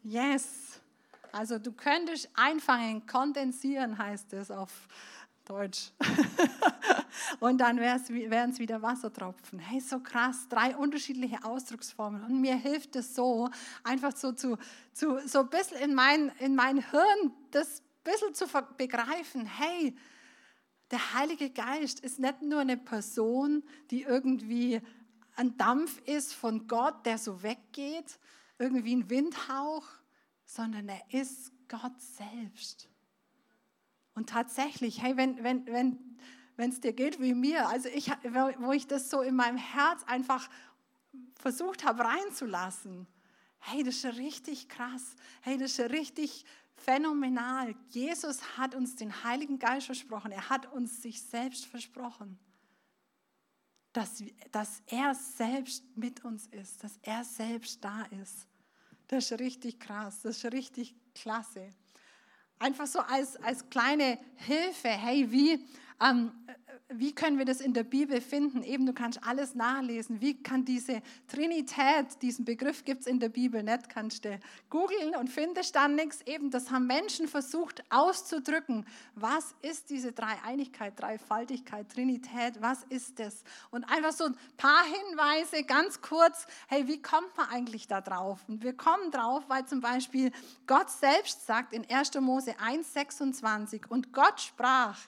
Yes. 0.07 0.79
Also 1.31 1.57
du 1.57 1.71
könntest 1.71 2.29
einfangen, 2.35 3.07
kondensieren 3.07 3.97
heißt 3.97 4.33
es 4.33 4.51
auf 4.51 4.87
Deutsch. 5.45 5.91
und 7.39 7.57
dann 7.57 7.79
wären 7.79 8.49
es 8.51 8.59
wieder 8.59 8.83
Wassertropfen. 8.83 9.57
Hey, 9.57 9.79
so 9.79 9.99
krass, 9.99 10.47
drei 10.47 10.75
unterschiedliche 10.75 11.43
Ausdrucksformen. 11.43 12.23
Und 12.23 12.39
mir 12.39 12.55
hilft 12.55 12.95
es 12.95 13.15
so, 13.15 13.49
einfach 13.83 14.15
so, 14.15 14.31
zu, 14.31 14.59
zu, 14.93 15.19
so 15.27 15.39
ein 15.39 15.49
bisschen 15.49 15.77
in 15.77 15.95
mein, 15.95 16.31
in 16.39 16.55
mein 16.55 16.77
Hirn 16.91 17.33
das 17.49 17.81
ein 17.81 18.03
bisschen 18.03 18.33
zu 18.35 18.45
begreifen. 18.77 19.47
Hey, 19.47 19.95
der 20.91 21.15
Heilige 21.15 21.49
Geist 21.49 21.99
ist 21.99 22.19
nicht 22.19 22.43
nur 22.43 22.59
eine 22.59 22.77
Person, 22.77 23.63
die 23.89 24.03
irgendwie 24.03 24.81
ein 25.35 25.57
Dampf 25.57 25.99
ist 26.05 26.33
von 26.33 26.67
Gott, 26.67 27.05
der 27.05 27.17
so 27.17 27.43
weggeht, 27.43 28.19
irgendwie 28.57 28.95
ein 28.95 29.09
Windhauch, 29.09 29.85
sondern 30.45 30.89
er 30.89 31.01
ist 31.11 31.51
Gott 31.67 31.99
selbst. 31.99 32.87
Und 34.13 34.29
tatsächlich, 34.29 35.01
hey, 35.01 35.17
wenn 35.17 35.43
wenn 35.43 35.65
wenn 35.67 36.17
wenn 36.55 36.69
es 36.69 36.79
dir 36.79 36.93
geht 36.93 37.19
wie 37.19 37.33
mir, 37.33 37.67
also 37.67 37.89
ich, 37.89 38.09
wo 38.59 38.71
ich 38.71 38.87
das 38.87 39.09
so 39.09 39.21
in 39.21 39.35
meinem 39.35 39.57
Herz 39.57 40.03
einfach 40.05 40.49
versucht 41.37 41.83
habe 41.83 42.05
reinzulassen, 42.05 43.07
hey, 43.59 43.83
das 43.83 43.95
ist 43.95 44.17
richtig 44.17 44.69
krass, 44.69 45.15
hey, 45.41 45.57
das 45.57 45.77
ist 45.77 45.91
richtig 45.91 46.45
phänomenal. 46.75 47.75
Jesus 47.89 48.57
hat 48.57 48.73
uns 48.75 48.95
den 48.95 49.23
Heiligen 49.23 49.59
Geist 49.59 49.87
versprochen, 49.87 50.31
er 50.31 50.49
hat 50.49 50.71
uns 50.71 51.01
sich 51.01 51.21
selbst 51.21 51.65
versprochen, 51.65 52.39
dass, 53.95 54.21
dass 54.51 54.81
er 54.87 55.15
selbst 55.15 55.85
mit 55.95 56.25
uns 56.25 56.47
ist, 56.47 56.83
dass 56.83 56.99
er 57.01 57.23
selbst 57.23 57.81
da 57.81 58.03
ist. 58.21 58.45
Das 59.07 59.31
ist 59.31 59.39
richtig 59.39 59.79
krass, 59.79 60.21
das 60.21 60.43
ist 60.43 60.51
richtig 60.51 60.93
klasse. 61.13 61.69
Einfach 62.59 62.87
so 62.87 62.99
als, 62.99 63.37
als 63.37 63.69
kleine 63.69 64.19
Hilfe, 64.35 64.89
hey, 64.89 65.31
wie, 65.31 65.65
ähm, 66.01 66.31
wie 66.89 67.13
können 67.13 67.39
wir 67.39 67.45
das 67.45 67.61
in 67.61 67.73
der 67.73 67.83
Bibel 67.83 68.21
finden? 68.21 68.61
Eben, 68.61 68.85
du 68.85 68.93
kannst 68.93 69.19
alles 69.25 69.55
nachlesen. 69.55 70.21
Wie 70.21 70.41
kann 70.41 70.65
diese 70.65 71.01
Trinität, 71.27 72.21
diesen 72.21 72.45
Begriff 72.45 72.85
gibt 72.85 73.01
es 73.01 73.07
in 73.07 73.19
der 73.19 73.29
Bibel 73.29 73.63
nicht, 73.63 73.89
kannst 73.89 74.23
du 74.23 74.39
googeln 74.69 75.15
und 75.15 75.29
findest 75.29 75.75
dann 75.75 75.95
nichts. 75.95 76.21
Eben, 76.27 76.51
das 76.51 76.69
haben 76.69 76.85
Menschen 76.85 77.27
versucht 77.27 77.83
auszudrücken. 77.89 78.85
Was 79.15 79.55
ist 79.63 79.89
diese 79.89 80.11
Dreieinigkeit, 80.11 80.99
Dreifaltigkeit, 80.99 81.89
Trinität? 81.89 82.61
Was 82.61 82.83
ist 82.89 83.19
das? 83.19 83.43
Und 83.71 83.83
einfach 83.85 84.11
so 84.11 84.25
ein 84.25 84.37
paar 84.57 84.83
Hinweise, 84.83 85.63
ganz 85.63 86.01
kurz. 86.01 86.45
Hey, 86.67 86.87
wie 86.87 87.01
kommt 87.01 87.35
man 87.35 87.49
eigentlich 87.49 87.87
da 87.87 87.99
drauf? 87.99 88.41
Und 88.47 88.63
wir 88.63 88.73
kommen 88.73 89.09
drauf, 89.09 89.43
weil 89.47 89.65
zum 89.65 89.81
Beispiel 89.81 90.31
Gott 90.67 90.91
selbst 90.91 91.47
sagt 91.47 91.73
in 91.73 91.89
1. 91.89 92.13
Mose 92.21 92.51
1,26 92.51 93.87
und 93.87 94.13
Gott 94.13 94.39
sprach, 94.39 94.99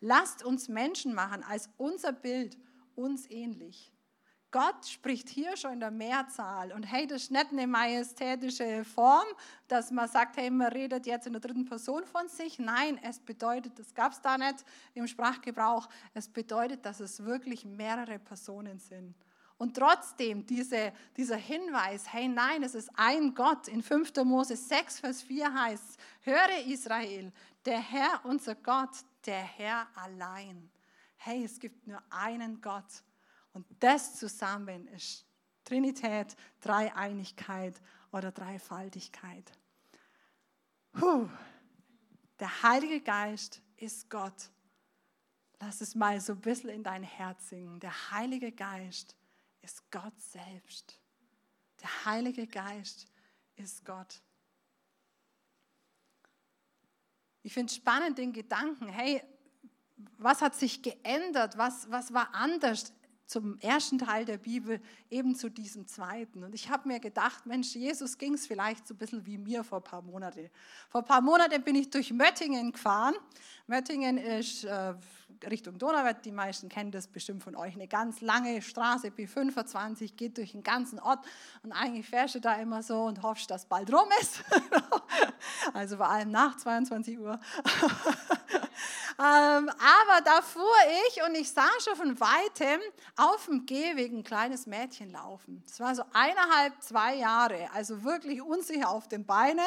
lasst 0.00 0.44
uns 0.44 0.68
Menschen 0.68 1.14
machen 1.14 1.42
als 1.42 1.68
unser 1.76 2.12
Bild 2.12 2.56
uns 2.94 3.30
ähnlich. 3.30 3.92
Gott 4.52 4.86
spricht 4.86 5.28
hier 5.28 5.56
schon 5.56 5.74
in 5.74 5.80
der 5.80 5.90
Mehrzahl. 5.90 6.72
Und 6.72 6.84
hey, 6.84 7.06
das 7.06 7.24
ist 7.24 7.30
nicht 7.30 7.50
eine 7.50 7.66
majestätische 7.66 8.84
Form, 8.84 9.26
dass 9.68 9.90
man 9.90 10.08
sagt, 10.08 10.36
hey, 10.38 10.50
man 10.50 10.68
redet 10.68 11.04
jetzt 11.04 11.26
in 11.26 11.34
der 11.34 11.42
dritten 11.42 11.66
Person 11.66 12.04
von 12.06 12.28
sich. 12.28 12.58
Nein, 12.58 12.98
es 13.02 13.18
bedeutet, 13.18 13.78
das 13.78 13.92
gab 13.92 14.12
es 14.12 14.20
da 14.20 14.38
nicht 14.38 14.64
im 14.94 15.06
Sprachgebrauch, 15.06 15.88
es 16.14 16.28
bedeutet, 16.28 16.86
dass 16.86 17.00
es 17.00 17.22
wirklich 17.24 17.64
mehrere 17.64 18.18
Personen 18.18 18.78
sind. 18.78 19.14
Und 19.58 19.74
trotzdem 19.74 20.46
diese, 20.46 20.92
dieser 21.16 21.36
Hinweis, 21.36 22.12
hey 22.12 22.28
nein, 22.28 22.62
es 22.62 22.74
ist 22.74 22.90
ein 22.94 23.34
Gott. 23.34 23.68
In 23.68 23.82
5. 23.82 24.14
Mose 24.24 24.54
6, 24.54 25.00
Vers 25.00 25.22
4 25.22 25.52
heißt, 25.52 25.98
höre 26.22 26.66
Israel, 26.66 27.32
der 27.66 27.80
Herr, 27.80 28.24
unser 28.24 28.54
Gott, 28.54 29.04
der 29.26 29.42
Herr 29.42 29.88
allein. 29.96 30.70
Hey, 31.16 31.44
es 31.44 31.58
gibt 31.58 31.86
nur 31.86 32.02
einen 32.10 32.60
Gott. 32.60 33.02
Und 33.52 33.66
das 33.80 34.18
zusammen 34.18 34.86
ist 34.88 35.26
Trinität, 35.64 36.36
Dreieinigkeit 36.60 37.80
oder 38.12 38.30
Dreifaltigkeit. 38.30 39.52
Puh. 40.92 41.28
Der 42.38 42.62
Heilige 42.62 43.00
Geist 43.00 43.62
ist 43.76 44.08
Gott. 44.10 44.50
Lass 45.58 45.80
es 45.80 45.94
mal 45.94 46.20
so 46.20 46.34
ein 46.34 46.40
bisschen 46.40 46.68
in 46.70 46.82
dein 46.82 47.02
Herz 47.02 47.48
singen. 47.48 47.80
Der 47.80 48.10
Heilige 48.10 48.52
Geist 48.52 49.16
ist 49.62 49.90
Gott 49.90 50.20
selbst. 50.20 51.00
Der 51.82 52.04
Heilige 52.04 52.46
Geist 52.46 53.06
ist 53.56 53.84
Gott. 53.84 54.20
Ich 57.46 57.52
finde 57.52 57.72
spannend 57.72 58.18
den 58.18 58.32
Gedanken, 58.32 58.88
hey, 58.88 59.22
was 60.18 60.42
hat 60.42 60.56
sich 60.56 60.82
geändert? 60.82 61.56
Was, 61.56 61.88
was 61.92 62.12
war 62.12 62.34
anders 62.34 62.92
zum 63.26 63.58
ersten 63.58 63.98
Teil 63.98 64.24
der 64.24 64.38
Bibel, 64.38 64.80
eben 65.10 65.34
zu 65.34 65.50
diesem 65.50 65.86
zweiten. 65.86 66.44
Und 66.44 66.54
ich 66.54 66.70
habe 66.70 66.88
mir 66.88 67.00
gedacht, 67.00 67.46
Mensch, 67.46 67.74
Jesus 67.74 68.18
ging 68.18 68.34
es 68.34 68.46
vielleicht 68.46 68.86
so 68.86 68.94
ein 68.94 68.98
bisschen 68.98 69.26
wie 69.26 69.36
mir 69.36 69.64
vor 69.64 69.78
ein 69.78 69.84
paar 69.84 70.02
Monaten. 70.02 70.48
Vor 70.88 71.02
ein 71.02 71.06
paar 71.06 71.20
Monaten 71.20 71.62
bin 71.62 71.74
ich 71.74 71.90
durch 71.90 72.12
Möttingen 72.12 72.72
gefahren. 72.72 73.14
Möttingen 73.66 74.16
ist 74.16 74.64
äh, 74.64 74.94
Richtung 75.50 75.78
Donauwörth, 75.78 76.24
die 76.24 76.32
meisten 76.32 76.68
kennen 76.68 76.90
das 76.90 77.08
bestimmt 77.08 77.42
von 77.42 77.56
euch, 77.56 77.74
eine 77.74 77.88
ganz 77.88 78.20
lange 78.20 78.62
Straße, 78.62 79.08
B25, 79.08 80.14
geht 80.16 80.38
durch 80.38 80.52
den 80.52 80.62
ganzen 80.62 80.98
Ort 80.98 81.24
und 81.62 81.72
eigentlich 81.72 82.08
fährst 82.08 82.36
du 82.36 82.40
da 82.40 82.54
immer 82.54 82.82
so 82.82 83.02
und 83.02 83.22
hoffst, 83.22 83.50
dass 83.50 83.66
bald 83.66 83.92
rum 83.92 84.08
ist. 84.20 84.44
also 85.74 85.96
vor 85.96 86.08
allem 86.08 86.30
nach 86.30 86.56
22 86.56 87.18
Uhr. 87.18 87.38
ähm, 89.18 89.70
aber 89.70 90.20
da 90.24 90.42
fuhr 90.42 90.74
ich 91.08 91.22
und 91.22 91.34
ich 91.34 91.50
sah 91.50 91.68
schon 91.82 91.96
von 91.96 92.20
weitem 92.20 92.80
auf 93.16 93.46
dem 93.46 93.64
Gehweg 93.64 94.12
ein 94.12 94.22
kleines 94.22 94.66
Mädchen 94.66 95.10
laufen. 95.10 95.62
Es 95.66 95.80
war 95.80 95.94
so 95.94 96.02
eineinhalb, 96.12 96.82
zwei 96.82 97.14
Jahre, 97.14 97.70
also 97.72 98.04
wirklich 98.04 98.42
unsicher 98.42 98.90
auf 98.90 99.08
den 99.08 99.24
Beinen. 99.24 99.64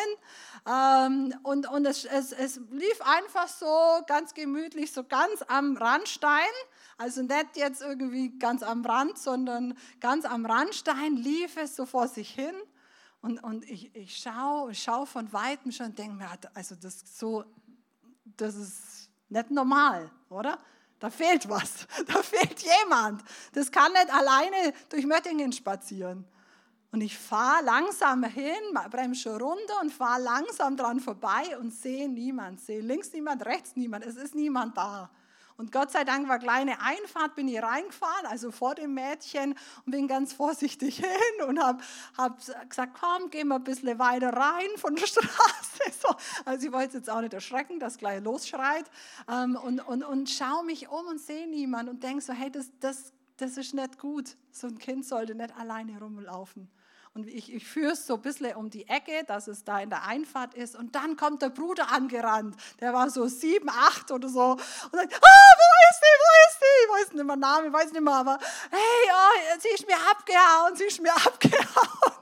Ähm, 0.68 1.34
und 1.42 1.68
und 1.68 1.86
es, 1.86 2.06
es, 2.06 2.32
es 2.32 2.60
lief 2.70 3.02
einfach 3.02 3.48
so 3.48 4.04
ganz 4.06 4.36
gemütlich, 4.36 4.92
so 4.92 5.04
ganz 5.04 5.42
am 5.48 5.76
Randstein. 5.78 6.50
Also 7.00 7.24
nicht 7.24 7.56
jetzt 7.56 7.82
irgendwie 7.82 8.38
ganz 8.38 8.62
am 8.62 8.86
Rand, 8.86 9.18
sondern 9.18 9.76
ganz 10.00 10.26
am 10.26 10.46
Randstein 10.46 11.16
lief 11.16 11.58
es 11.58 11.76
so 11.76 11.88
vor 11.88 12.08
sich 12.08 12.30
hin. 12.30 12.54
Und, 13.22 13.44
und 13.44 13.68
ich, 13.70 13.96
ich 13.96 14.16
schaue 14.18 14.76
schau 14.76 15.06
von 15.06 15.34
Weitem 15.34 15.72
schon 15.72 15.88
und 15.88 16.00
denke 16.00 16.16
mir, 16.16 16.30
also 16.54 16.76
das, 16.76 17.04
so, 17.18 17.46
das 18.38 18.56
ist 18.56 19.09
nicht 19.30 19.52
normal, 19.52 20.12
oder? 20.30 20.60
Da 21.00 21.10
fehlt 21.10 21.48
was, 21.50 21.88
da 22.08 22.22
fehlt 22.22 22.62
jemand. 22.62 23.24
Das 23.54 23.72
kann 23.72 23.92
nicht 23.94 24.14
alleine 24.14 24.74
durch 24.90 25.06
Möttingen 25.06 25.52
spazieren. 25.52 26.26
Und 26.92 27.02
ich 27.02 27.18
fahre 27.18 27.64
langsam 27.64 28.24
hin, 28.24 28.54
bremse 28.90 29.38
runter 29.38 29.80
und 29.82 29.94
fahre 29.94 30.22
langsam 30.22 30.76
dran 30.76 31.00
vorbei 31.00 31.58
und 31.60 31.72
sehe 31.72 32.10
niemand. 32.10 32.60
Sehe 32.60 32.82
links 32.82 33.14
niemand, 33.14 33.46
rechts 33.46 33.76
niemand. 33.76 34.06
Es 34.06 34.16
ist 34.16 34.34
niemand 34.34 34.76
da. 34.76 35.10
Und 35.60 35.74
Gott 35.74 35.92
sei 35.92 36.06
Dank 36.06 36.30
war 36.30 36.40
kleine 36.40 36.82
Einfahrt, 36.82 37.36
bin 37.36 37.50
ich 37.50 37.62
reingefahren, 37.62 38.26
also 38.28 38.50
vor 38.50 38.76
dem 38.76 38.94
Mädchen 38.94 39.56
und 39.86 39.92
bin 39.92 40.08
ganz 40.08 40.32
vorsichtig 40.32 40.96
hin 41.06 41.46
und 41.50 41.62
habe 41.62 41.84
hab 42.18 42.38
gesagt, 42.70 42.98
komm, 42.98 43.30
gehen 43.30 43.50
wir 43.50 43.56
ein 43.56 43.66
bisschen 43.66 44.00
weiter 44.00 44.32
rein 44.32 44.70
von 44.78 44.96
der 44.96 45.06
Straße. 45.06 45.82
So. 46.02 46.16
Also 46.46 46.68
ich 46.68 46.72
wollte 46.72 47.00
jetzt 47.00 47.10
auch 47.10 47.20
nicht 47.20 47.34
erschrecken, 47.34 47.78
dass 47.78 47.98
gleich 47.98 48.24
losschreit 48.24 48.90
ähm, 49.30 49.58
und, 49.58 49.82
und, 49.82 50.04
und 50.04 50.30
schaue 50.30 50.64
mich 50.64 50.88
um 50.88 51.06
und 51.08 51.20
sehe 51.20 51.46
niemand 51.46 51.90
und 51.90 52.04
denke 52.04 52.22
so, 52.22 52.32
hey, 52.32 52.50
das, 52.50 52.72
das, 52.80 53.12
das 53.36 53.58
ist 53.58 53.74
nicht 53.74 54.00
gut. 54.00 54.38
So 54.54 54.68
ein 54.68 54.78
Kind 54.78 55.06
sollte 55.06 55.36
nicht 55.36 55.54
alleine 55.58 56.00
rumlaufen. 56.00 56.70
Und 57.16 57.28
ich, 57.28 57.54
ich 57.54 57.68
führe 57.68 57.94
es 57.94 58.06
so 58.06 58.16
ein 58.16 58.22
bisschen 58.22 58.56
um 58.56 58.70
die 58.70 58.88
Ecke, 58.88 59.24
dass 59.26 59.48
es 59.48 59.64
da 59.64 59.80
in 59.80 59.90
der 59.90 60.06
Einfahrt 60.06 60.54
ist. 60.54 60.76
Und 60.76 60.96
dann 60.96 61.18
kommt 61.18 61.42
der 61.42 61.50
Bruder 61.50 61.92
angerannt. 61.92 62.56
Der 62.80 62.94
war 62.94 63.10
so 63.10 63.28
sieben, 63.28 63.70
acht 63.70 64.12
oder 64.12 64.30
so. 64.30 64.52
Und 64.52 64.60
sagt, 64.60 65.16
ah, 65.16 65.54
wo 65.58 65.70
ist 65.90 66.02
die, 66.02 66.20
wo 66.20 66.48
ist 66.48 66.60
die? 66.60 66.86
Ich 66.86 66.90
weiß 66.92 67.14
nicht 67.14 67.26
mehr 67.26 67.36
Namen, 67.36 67.74
weiß 67.74 67.92
nicht 67.92 68.02
mehr, 68.02 68.14
aber 68.14 68.38
hey, 68.70 69.12
oh, 69.12 69.60
sie 69.60 69.70
ist 69.70 69.88
mir 69.88 69.98
abgehauen, 70.12 70.76
sie 70.76 70.84
ist 70.86 71.02
mir 71.02 71.14
abgehauen. 71.26 72.14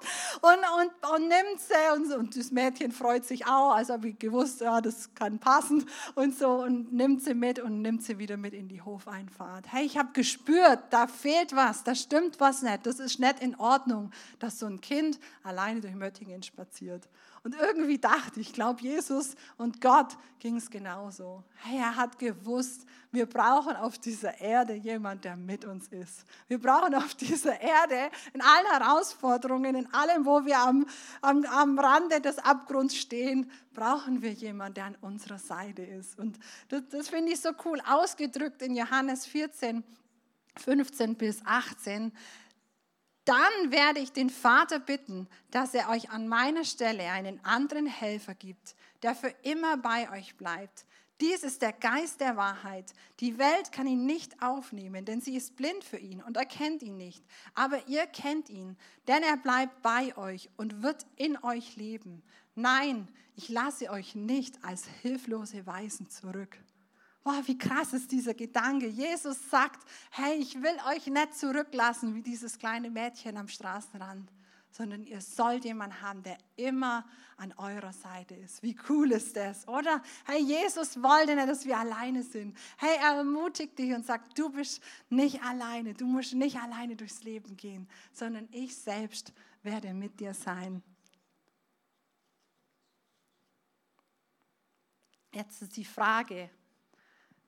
Und, 0.42 0.60
und, 0.80 1.16
und 1.16 1.28
nimmt 1.28 1.60
sie 1.60 1.94
und, 1.94 2.14
und 2.14 2.38
das 2.38 2.52
Mädchen 2.52 2.92
freut 2.92 3.26
sich 3.26 3.46
auch. 3.46 3.72
Also 3.72 3.94
habe 3.94 4.10
ich 4.10 4.20
gewusst, 4.20 4.62
ja, 4.62 4.82
das 4.82 5.14
kann 5.16 5.40
passen 5.40 5.86
und 6.16 6.38
so. 6.38 6.50
Und 6.64 6.94
nimmt 6.94 7.24
sie 7.24 7.34
mit 7.34 7.60
und 7.60 7.82
nimmt 7.82 8.04
sie 8.04 8.18
wieder 8.20 8.38
mit 8.38 8.54
in 8.54 8.68
die 8.68 8.82
Hofeinfahrt. 8.82 9.66
Hey, 9.72 9.86
ich 9.86 9.98
habe 9.98 10.10
gespürt, 10.14 10.80
da 10.92 11.08
fehlt 11.08 11.56
was, 11.56 11.84
da 11.84 11.96
stimmt 11.96 12.40
was 12.40 12.62
nicht. 12.62 12.86
Das 12.86 13.00
ist 13.00 13.20
nicht 13.20 13.40
in 13.40 13.56
Ordnung, 13.56 14.12
dass 14.40 14.60
so 14.60 14.68
ein 14.68 14.77
einem 14.78 14.82
Kind 14.82 15.20
alleine 15.44 15.82
durch 15.82 15.96
Möttingen 15.96 16.44
spaziert. 16.44 17.08
Und 17.44 17.56
irgendwie 17.56 17.98
dachte 17.98 18.40
ich, 18.40 18.54
glaube, 18.54 18.82
Jesus 18.82 19.36
und 19.58 19.82
Gott 19.82 20.18
ging 20.40 20.58
es 20.58 20.70
genauso. 20.70 21.44
Hey, 21.64 21.80
er 21.80 21.96
hat 21.96 22.20
gewusst, 22.20 22.86
wir 23.12 23.26
brauchen 23.26 23.76
auf 23.76 23.98
dieser 23.98 24.40
Erde 24.40 24.74
jemand, 24.74 25.24
der 25.24 25.38
mit 25.38 25.66
uns 25.66 25.88
ist. 25.88 26.26
Wir 26.48 26.60
brauchen 26.60 26.94
auf 26.94 27.16
dieser 27.16 27.60
Erde 27.60 28.12
in 28.34 28.42
allen 28.42 28.66
Herausforderungen, 28.68 29.76
in 29.76 29.94
allem, 29.94 30.26
wo 30.26 30.46
wir 30.46 30.60
am, 30.60 30.86
am, 31.22 31.46
am 31.46 31.80
Rande 31.80 32.20
des 32.22 32.38
Abgrunds 32.40 32.96
stehen, 32.96 33.50
brauchen 33.74 34.22
wir 34.22 34.34
jemanden, 34.34 34.76
der 34.76 34.86
an 34.86 34.98
unserer 35.02 35.40
Seite 35.40 35.84
ist. 35.84 36.20
Und 36.20 36.38
das, 36.70 36.84
das 36.90 37.10
finde 37.10 37.32
ich 37.32 37.40
so 37.40 37.50
cool 37.66 37.82
ausgedrückt 37.88 38.62
in 38.62 38.76
Johannes 38.76 39.26
14, 39.26 39.84
15 40.58 41.16
bis 41.16 41.42
18 41.46 42.12
dann 43.28 43.72
werde 43.72 44.00
ich 44.00 44.14
den 44.14 44.30
Vater 44.30 44.80
bitten, 44.80 45.28
dass 45.52 45.74
er 45.74 45.90
euch 45.90 46.12
an 46.12 46.30
meiner 46.30 46.64
Stelle 46.64 47.04
einen 47.12 47.44
anderen 47.44 47.86
Helfer 47.86 48.34
gibt, 48.34 48.76
der 49.04 49.16
für 49.16 49.34
immer 49.44 49.76
bei 49.78 50.10
euch 50.12 50.38
bleibt. 50.38 50.86
Dies 51.20 51.44
ist 51.44 51.62
der 51.62 51.74
Geist 51.74 52.22
der 52.22 52.38
Wahrheit. 52.38 52.94
Die 53.20 53.38
Welt 53.38 53.72
kann 53.72 53.88
ihn 53.88 54.06
nicht 54.06 54.42
aufnehmen, 54.42 55.04
denn 55.04 55.20
sie 55.20 55.36
ist 55.36 55.56
blind 55.56 55.84
für 55.84 55.98
ihn 55.98 56.22
und 56.22 56.38
erkennt 56.38 56.84
ihn 56.84 56.96
nicht. 56.96 57.24
Aber 57.54 57.88
ihr 57.88 58.06
kennt 58.06 58.50
ihn, 58.50 58.78
denn 59.08 59.24
er 59.24 59.36
bleibt 59.36 59.82
bei 59.82 60.16
euch 60.16 60.50
und 60.58 60.84
wird 60.84 61.06
in 61.16 61.38
euch 61.44 61.76
leben. 61.76 62.24
Nein, 62.56 63.08
ich 63.36 63.50
lasse 63.50 63.90
euch 63.90 64.16
nicht 64.16 64.64
als 64.64 64.86
hilflose 65.02 65.66
Weisen 65.66 66.10
zurück. 66.10 66.58
Wow, 67.28 67.46
wie 67.46 67.58
krass 67.58 67.92
ist 67.92 68.10
dieser 68.10 68.34
Gedanke. 68.34 68.88
Jesus 68.88 69.50
sagt, 69.50 69.86
hey, 70.12 70.36
ich 70.36 70.56
will 70.62 70.78
euch 70.90 71.08
nicht 71.08 71.36
zurücklassen 71.36 72.16
wie 72.16 72.22
dieses 72.22 72.58
kleine 72.58 72.90
Mädchen 72.90 73.36
am 73.36 73.50
Straßenrand, 73.50 74.32
sondern 74.72 75.04
ihr 75.04 75.20
sollt 75.20 75.66
jemanden 75.66 76.02
haben, 76.02 76.24
der 76.24 76.38
immer 76.56 77.06
an 77.36 77.52
eurer 77.58 77.92
Seite 77.92 78.34
ist. 78.34 78.64
Wie 78.64 78.78
cool 78.88 79.12
ist 79.12 79.36
das, 79.36 79.68
oder? 79.68 80.02
Hey, 80.26 80.42
Jesus 80.42 81.04
wollte 81.04 81.36
nicht, 81.36 81.50
dass 81.50 81.66
wir 81.66 81.78
alleine 81.78 82.24
sind. 82.24 82.58
Hey, 82.78 82.96
er 82.96 83.18
ermutigt 83.18 83.78
dich 83.78 83.94
und 83.94 84.06
sagt, 84.06 84.40
du 84.40 84.50
bist 84.50 84.82
nicht 85.10 85.44
alleine, 85.44 85.96
du 85.96 86.06
musst 86.06 86.34
nicht 86.34 86.56
alleine 86.56 86.96
durchs 86.96 87.24
Leben 87.24 87.58
gehen, 87.58 87.90
sondern 88.14 88.48
ich 88.54 88.74
selbst 88.74 89.34
werde 89.64 89.94
mit 89.94 90.18
dir 90.22 90.34
sein. 90.34 90.82
Jetzt 95.34 95.62
ist 95.62 95.76
die 95.76 95.84
Frage, 95.84 96.50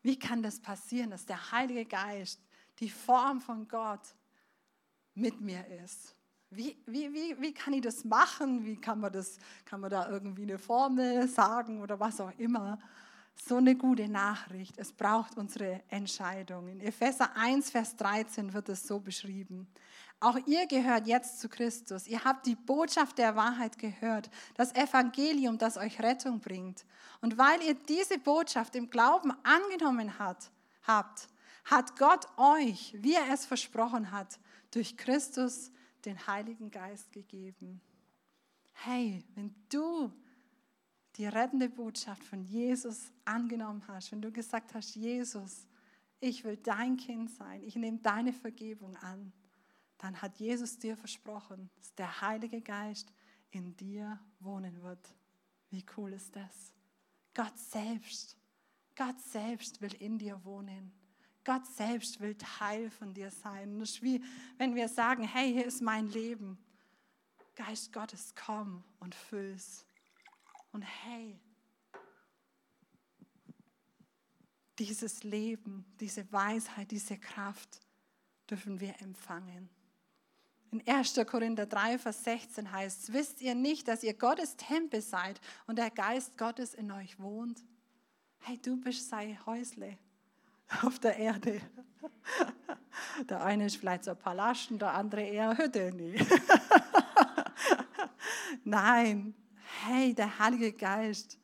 wie 0.01 0.17
kann 0.17 0.41
das 0.41 0.59
passieren, 0.59 1.11
dass 1.11 1.25
der 1.25 1.51
Heilige 1.51 1.85
Geist, 1.85 2.41
die 2.79 2.89
Form 2.89 3.41
von 3.41 3.67
Gott, 3.67 4.15
mit 5.13 5.41
mir 5.41 5.65
ist? 5.83 6.15
Wie, 6.51 6.77
wie, 6.87 7.13
wie, 7.13 7.39
wie 7.39 7.53
kann 7.53 7.73
ich 7.73 7.81
das 7.81 8.03
machen? 8.03 8.65
Wie 8.65 8.77
kann 8.77 8.99
man, 8.99 9.11
das, 9.11 9.37
kann 9.65 9.81
man 9.81 9.91
da 9.91 10.09
irgendwie 10.09 10.43
eine 10.43 10.57
Formel 10.57 11.27
sagen 11.27 11.81
oder 11.81 11.99
was 11.99 12.19
auch 12.19 12.31
immer? 12.39 12.79
So 13.35 13.57
eine 13.57 13.75
gute 13.75 14.09
Nachricht. 14.09 14.77
Es 14.77 14.91
braucht 14.91 15.37
unsere 15.37 15.83
Entscheidung. 15.89 16.67
In 16.67 16.81
Epheser 16.81 17.35
1, 17.35 17.69
Vers 17.69 17.95
13 17.97 18.51
wird 18.53 18.69
es 18.69 18.87
so 18.87 18.99
beschrieben. 18.99 19.67
Auch 20.21 20.37
ihr 20.47 20.67
gehört 20.67 21.07
jetzt 21.07 21.39
zu 21.39 21.47
Christus. 21.47 22.05
Ihr 22.05 22.23
habt 22.25 22.45
die 22.45 22.55
Botschaft 22.55 23.17
der 23.17 23.35
Wahrheit 23.35 23.77
gehört, 23.77 24.29
das 24.55 24.75
Evangelium, 24.75 25.57
das 25.57 25.77
euch 25.77 26.01
Rettung 26.01 26.41
bringt. 26.41 26.85
Und 27.21 27.37
weil 27.37 27.61
ihr 27.63 27.73
diese 27.73 28.19
Botschaft 28.19 28.75
im 28.75 28.89
Glauben 28.89 29.31
angenommen 29.43 30.19
hat, 30.19 30.51
habt, 30.83 31.29
hat 31.65 31.97
Gott 31.97 32.25
euch, 32.37 32.95
wie 32.97 33.13
er 33.13 33.31
es 33.31 33.45
versprochen 33.45 34.11
hat, 34.11 34.39
durch 34.71 34.97
Christus 34.97 35.71
den 36.03 36.27
Heiligen 36.27 36.69
Geist 36.69 37.11
gegeben. 37.11 37.81
Hey, 38.73 39.23
wenn 39.35 39.55
du 39.69 40.11
die 41.15 41.27
rettende 41.27 41.69
Botschaft 41.69 42.23
von 42.23 42.43
Jesus 42.43 43.11
angenommen 43.25 43.83
hast, 43.87 44.11
wenn 44.11 44.21
du 44.21 44.31
gesagt 44.31 44.73
hast, 44.73 44.95
Jesus, 44.95 45.67
ich 46.19 46.43
will 46.43 46.57
dein 46.57 46.97
Kind 46.97 47.29
sein, 47.29 47.63
ich 47.63 47.75
nehme 47.75 47.99
deine 47.99 48.33
Vergebung 48.33 48.95
an, 48.97 49.31
dann 49.99 50.21
hat 50.21 50.39
Jesus 50.39 50.79
dir 50.79 50.97
versprochen, 50.97 51.69
dass 51.75 51.93
der 51.93 52.21
Heilige 52.21 52.61
Geist 52.61 53.13
in 53.51 53.75
dir 53.75 54.19
wohnen 54.39 54.81
wird. 54.81 55.15
Wie 55.69 55.85
cool 55.97 56.13
ist 56.13 56.35
das? 56.35 56.73
Gott 57.33 57.57
selbst, 57.57 58.37
Gott 58.95 59.19
selbst 59.19 59.81
will 59.81 59.93
in 59.95 60.17
dir 60.17 60.43
wohnen. 60.43 60.91
Gott 61.43 61.65
selbst 61.67 62.19
will 62.19 62.35
Teil 62.35 62.89
von 62.89 63.13
dir 63.13 63.29
sein. 63.29 63.79
Das 63.79 63.91
ist 63.91 64.01
wie 64.01 64.23
wenn 64.57 64.75
wir 64.75 64.87
sagen, 64.87 65.23
hey, 65.23 65.51
hier 65.51 65.65
ist 65.65 65.81
mein 65.81 66.07
Leben. 66.07 66.57
Geist 67.55 67.91
Gottes, 67.91 68.33
komm 68.35 68.83
und 68.99 69.13
füll's. 69.13 69.85
Und 70.71 70.81
hey, 70.81 71.39
dieses 74.77 75.23
Leben, 75.23 75.85
diese 75.99 76.31
Weisheit, 76.31 76.91
diese 76.91 77.17
Kraft 77.17 77.81
dürfen 78.49 78.79
wir 78.79 79.01
empfangen. 79.01 79.69
In 80.71 80.87
1. 80.87 81.19
Korinther 81.25 81.65
3, 81.65 81.97
Vers 81.97 82.23
16 82.23 82.71
heißt 82.71 83.03
es, 83.03 83.13
wisst 83.13 83.41
ihr 83.41 83.55
nicht, 83.55 83.87
dass 83.87 84.03
ihr 84.03 84.13
Gottes 84.13 84.55
Tempel 84.55 85.01
seid 85.01 85.41
und 85.65 85.77
der 85.77 85.89
Geist 85.89 86.37
Gottes 86.37 86.75
in 86.75 86.91
euch 86.91 87.19
wohnt? 87.19 87.63
Hey, 88.39 88.59
du 88.59 88.77
bist 88.77 89.09
sein 89.09 89.43
Häusle 89.45 89.97
auf 90.83 90.99
der 90.99 91.17
Erde. 91.17 91.59
Der 93.29 93.43
eine 93.43 93.65
ist 93.65 93.77
vielleicht 93.77 94.03
so 94.03 94.11
ein 94.11 94.17
Palast 94.17 94.71
und 94.71 94.81
der 94.81 94.93
andere 94.93 95.21
eher 95.21 95.57
Hütte. 95.57 95.93
Nein, 98.63 99.33
hey, 99.85 100.13
der 100.13 100.39
Heilige 100.39 100.73
Geist 100.73 101.37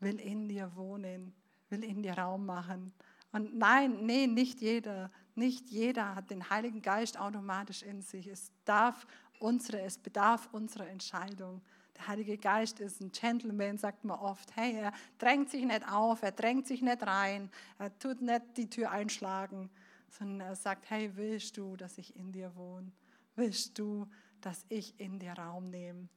will 0.00 0.20
in 0.20 0.48
dir 0.48 0.70
wohnen, 0.74 1.34
will 1.70 1.84
in 1.84 2.02
dir 2.02 2.18
Raum 2.18 2.46
machen. 2.46 2.92
Und 3.32 3.56
nein, 3.56 4.04
nee, 4.06 4.26
nicht 4.26 4.60
jeder. 4.60 5.10
Nicht 5.34 5.68
jeder 5.68 6.14
hat 6.14 6.30
den 6.30 6.48
Heiligen 6.48 6.80
Geist 6.80 7.18
automatisch 7.18 7.82
in 7.82 8.02
sich. 8.02 8.26
Es 8.28 8.52
darf 8.64 9.06
unsere, 9.38 9.80
es 9.80 9.98
bedarf 9.98 10.48
unserer 10.52 10.88
Entscheidung. 10.88 11.60
Der 11.96 12.08
Heilige 12.08 12.38
Geist 12.38 12.80
ist 12.80 13.00
ein 13.00 13.12
Gentleman, 13.12 13.78
sagt 13.78 14.04
man 14.04 14.18
oft. 14.18 14.54
Hey, 14.56 14.74
er 14.76 14.92
drängt 15.18 15.50
sich 15.50 15.64
nicht 15.64 15.88
auf, 15.90 16.22
er 16.22 16.32
drängt 16.32 16.66
sich 16.66 16.82
nicht 16.82 17.02
rein, 17.04 17.50
er 17.78 17.96
tut 17.98 18.20
nicht 18.20 18.42
die 18.56 18.68
Tür 18.68 18.90
einschlagen, 18.90 19.70
sondern 20.08 20.48
er 20.48 20.56
sagt, 20.56 20.90
hey, 20.90 21.10
willst 21.14 21.56
du, 21.56 21.76
dass 21.76 21.98
ich 21.98 22.16
in 22.16 22.32
dir 22.32 22.54
wohne? 22.56 22.92
Willst 23.36 23.78
du, 23.78 24.06
dass 24.40 24.64
ich 24.68 24.98
in 24.98 25.18
dir 25.18 25.32
Raum 25.32 25.70
nehme? 25.70 26.08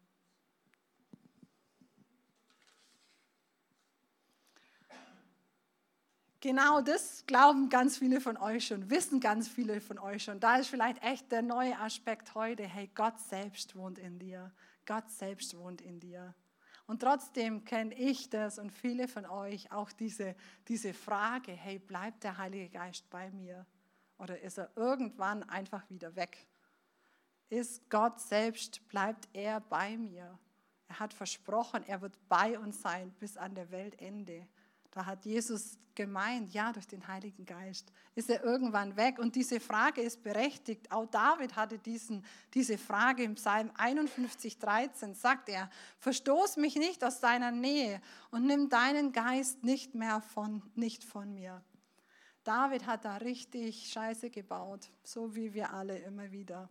Genau 6.40 6.82
das 6.82 7.26
glauben 7.26 7.70
ganz 7.70 7.98
viele 7.98 8.22
von 8.22 8.38
euch 8.38 8.68
schon, 8.68 8.92
wissen 8.92 9.20
ganz 9.20 9.48
viele 9.48 9.82
von 9.82 9.98
euch 9.98 10.24
schon. 10.24 10.40
Da 10.40 10.58
ist 10.58 10.68
vielleicht 10.68 11.02
echt 11.02 11.32
der 11.32 11.42
neue 11.42 11.78
Aspekt 11.80 12.36
heute, 12.36 12.64
hey, 12.64 12.92
Gott 12.94 13.20
selbst 13.20 13.76
wohnt 13.76 13.98
in 13.98 14.20
dir. 14.20 14.52
Gott 14.86 15.10
selbst 15.10 15.58
wohnt 15.58 15.82
in 15.82 16.00
dir. 16.00 16.36
Und 16.86 17.02
trotzdem 17.02 17.66
kenne 17.66 17.94
ich 17.96 18.30
das 18.30 18.60
und 18.60 18.72
viele 18.72 19.08
von 19.08 19.26
euch 19.26 19.72
auch 19.72 19.92
diese, 19.92 20.36
diese 20.68 20.94
Frage, 20.94 21.52
hey, 21.52 21.80
bleibt 21.80 22.24
der 22.24 22.38
Heilige 22.38 22.70
Geist 22.70 23.10
bei 23.10 23.30
mir? 23.32 23.66
Oder 24.20 24.40
ist 24.40 24.58
er 24.58 24.72
irgendwann 24.76 25.44
einfach 25.44 25.90
wieder 25.90 26.16
weg? 26.16 26.48
Ist 27.50 27.90
Gott 27.90 28.20
selbst, 28.22 28.88
bleibt 28.88 29.28
er 29.34 29.60
bei 29.60 29.98
mir? 29.98 30.38
Er 30.88 31.00
hat 31.00 31.14
versprochen, 31.14 31.84
er 31.88 32.02
wird 32.02 32.18
bei 32.30 32.58
uns 32.58 32.82
sein 32.82 33.12
bis 33.20 33.38
an 33.38 33.56
der 33.56 33.72
Weltende. 33.72 34.48
Da 34.98 35.06
hat 35.06 35.26
Jesus 35.26 35.78
gemeint, 35.94 36.52
ja, 36.56 36.74
durch 36.74 36.88
den 36.88 37.08
Heiligen 37.08 37.46
Geist 37.46 37.92
ist 38.16 38.32
er 38.32 38.44
irgendwann 38.44 38.96
weg. 38.96 39.20
Und 39.20 39.36
diese 39.36 39.60
Frage 39.60 40.02
ist 40.02 40.24
berechtigt. 40.24 40.92
Auch 40.92 41.06
David 41.06 41.56
hatte 41.56 41.78
diesen, 41.78 42.26
diese 42.56 42.80
Frage 42.80 43.22
im 43.22 43.36
Psalm 43.36 43.70
51, 43.76 44.58
13, 44.58 45.14
sagt 45.14 45.50
er, 45.50 45.70
verstoß 46.00 46.58
mich 46.58 46.78
nicht 46.78 47.04
aus 47.04 47.20
deiner 47.20 47.52
Nähe 47.52 48.02
und 48.32 48.48
nimm 48.48 48.70
deinen 48.70 49.12
Geist 49.12 49.64
nicht 49.64 49.94
mehr 49.94 50.20
von, 50.20 50.64
nicht 50.74 51.04
von 51.04 51.32
mir. 51.32 51.64
David 52.44 52.88
hat 52.88 53.06
da 53.06 53.18
richtig 53.18 53.92
Scheiße 53.92 54.32
gebaut, 54.32 54.90
so 55.04 55.36
wie 55.36 55.54
wir 55.54 55.76
alle 55.76 56.00
immer 56.00 56.32
wieder. 56.32 56.70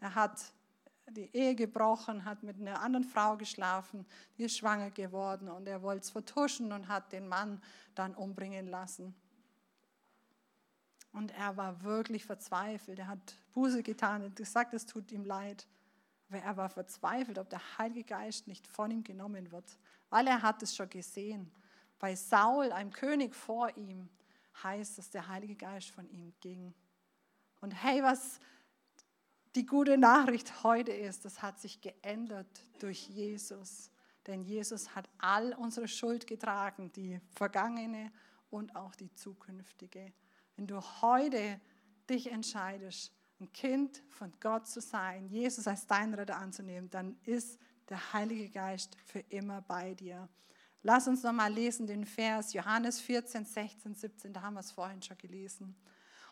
Er 0.00 0.16
hat 0.16 0.40
die 1.16 1.34
Ehe 1.34 1.54
gebrochen, 1.54 2.24
hat 2.24 2.42
mit 2.42 2.60
einer 2.60 2.80
anderen 2.80 3.04
Frau 3.04 3.36
geschlafen, 3.36 4.06
die 4.38 4.44
ist 4.44 4.56
schwanger 4.56 4.90
geworden 4.90 5.48
und 5.48 5.66
er 5.66 5.82
wollte 5.82 6.04
es 6.04 6.10
vertuschen 6.10 6.72
und 6.72 6.88
hat 6.88 7.12
den 7.12 7.28
Mann 7.28 7.60
dann 7.94 8.14
umbringen 8.14 8.68
lassen. 8.68 9.14
Und 11.12 11.32
er 11.32 11.56
war 11.56 11.82
wirklich 11.82 12.24
verzweifelt. 12.24 12.98
Er 13.00 13.08
hat 13.08 13.36
Buße 13.52 13.82
getan 13.82 14.22
und 14.22 14.36
gesagt, 14.36 14.74
es 14.74 14.86
tut 14.86 15.10
ihm 15.10 15.24
leid. 15.24 15.66
Aber 16.28 16.38
er 16.38 16.56
war 16.56 16.68
verzweifelt, 16.68 17.38
ob 17.38 17.50
der 17.50 17.60
Heilige 17.78 18.04
Geist 18.04 18.46
nicht 18.46 18.66
von 18.68 18.90
ihm 18.90 19.02
genommen 19.02 19.50
wird, 19.50 19.76
weil 20.10 20.28
er 20.28 20.42
hat 20.42 20.62
es 20.62 20.76
schon 20.76 20.88
gesehen. 20.88 21.50
Bei 21.98 22.14
Saul, 22.14 22.70
einem 22.70 22.92
König 22.92 23.34
vor 23.34 23.76
ihm, 23.76 24.08
heißt, 24.62 24.98
dass 24.98 25.10
der 25.10 25.26
Heilige 25.28 25.56
Geist 25.56 25.90
von 25.90 26.08
ihm 26.10 26.32
ging. 26.40 26.72
Und 27.60 27.72
hey, 27.72 28.02
was, 28.02 28.40
die 29.54 29.66
gute 29.66 29.98
Nachricht 29.98 30.62
heute 30.62 30.92
ist, 30.92 31.24
das 31.24 31.42
hat 31.42 31.58
sich 31.58 31.80
geändert 31.80 32.46
durch 32.78 33.08
Jesus. 33.08 33.90
Denn 34.26 34.42
Jesus 34.42 34.94
hat 34.94 35.08
all 35.18 35.54
unsere 35.54 35.88
Schuld 35.88 36.26
getragen, 36.26 36.92
die 36.92 37.20
vergangene 37.32 38.12
und 38.50 38.76
auch 38.76 38.94
die 38.94 39.12
zukünftige. 39.14 40.12
Wenn 40.56 40.66
du 40.66 40.80
heute 41.02 41.60
dich 42.08 42.30
entscheidest, 42.30 43.12
ein 43.40 43.52
Kind 43.52 44.02
von 44.10 44.32
Gott 44.40 44.68
zu 44.68 44.80
sein, 44.80 45.26
Jesus 45.28 45.66
als 45.66 45.86
dein 45.86 46.12
Retter 46.14 46.36
anzunehmen, 46.36 46.90
dann 46.90 47.16
ist 47.24 47.58
der 47.88 48.12
Heilige 48.12 48.50
Geist 48.50 48.96
für 49.06 49.20
immer 49.30 49.62
bei 49.62 49.94
dir. 49.94 50.28
Lass 50.82 51.08
uns 51.08 51.22
nochmal 51.22 51.52
lesen 51.52 51.86
den 51.86 52.04
Vers 52.04 52.52
Johannes 52.52 53.00
14, 53.00 53.44
16, 53.44 53.94
17, 53.94 54.32
da 54.32 54.42
haben 54.42 54.54
wir 54.54 54.60
es 54.60 54.72
vorhin 54.72 55.02
schon 55.02 55.18
gelesen. 55.18 55.74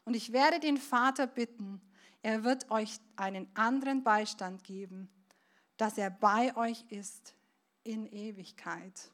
Und 0.05 0.15
ich 0.15 0.33
werde 0.33 0.61
den 0.61 0.77
Vater 0.79 1.27
bitten, 1.27 1.81
er 2.23 2.45
wird 2.45 2.71
euch 2.71 2.99
einen 3.17 3.49
anderen 3.55 4.03
Beistand 4.03 4.65
geben, 4.65 5.09
dass 5.77 5.99
er 5.99 6.11
bei 6.11 6.57
euch 6.57 6.85
ist 6.89 7.35
in 7.85 8.07
Ewigkeit. 8.07 9.11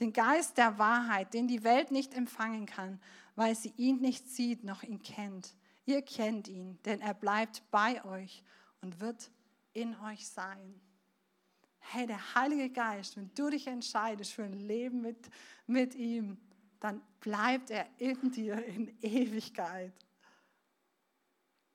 Den 0.00 0.12
Geist 0.12 0.58
der 0.58 0.78
Wahrheit, 0.78 1.34
den 1.34 1.48
die 1.48 1.64
Welt 1.64 1.90
nicht 1.90 2.14
empfangen 2.14 2.66
kann, 2.66 3.00
weil 3.34 3.54
sie 3.54 3.72
ihn 3.76 4.00
nicht 4.00 4.28
sieht 4.28 4.64
noch 4.64 4.82
ihn 4.82 5.02
kennt. 5.02 5.54
Ihr 5.84 6.02
kennt 6.02 6.48
ihn, 6.48 6.78
denn 6.84 7.00
er 7.00 7.14
bleibt 7.14 7.62
bei 7.70 8.04
euch 8.04 8.42
und 8.80 9.00
wird 9.00 9.30
in 9.72 9.96
euch 10.00 10.26
sein. 10.28 10.80
Hey, 11.78 12.06
der 12.06 12.34
Heilige 12.34 12.70
Geist, 12.70 13.16
wenn 13.16 13.30
du 13.34 13.50
dich 13.50 13.66
entscheidest 13.66 14.32
für 14.32 14.44
ein 14.44 14.52
Leben 14.52 15.00
mit, 15.00 15.28
mit 15.66 15.94
ihm, 15.94 16.38
dann 16.78 17.02
bleibt 17.20 17.70
er 17.70 17.86
in 17.98 18.30
dir 18.30 18.64
in 18.64 18.96
Ewigkeit. 19.00 19.92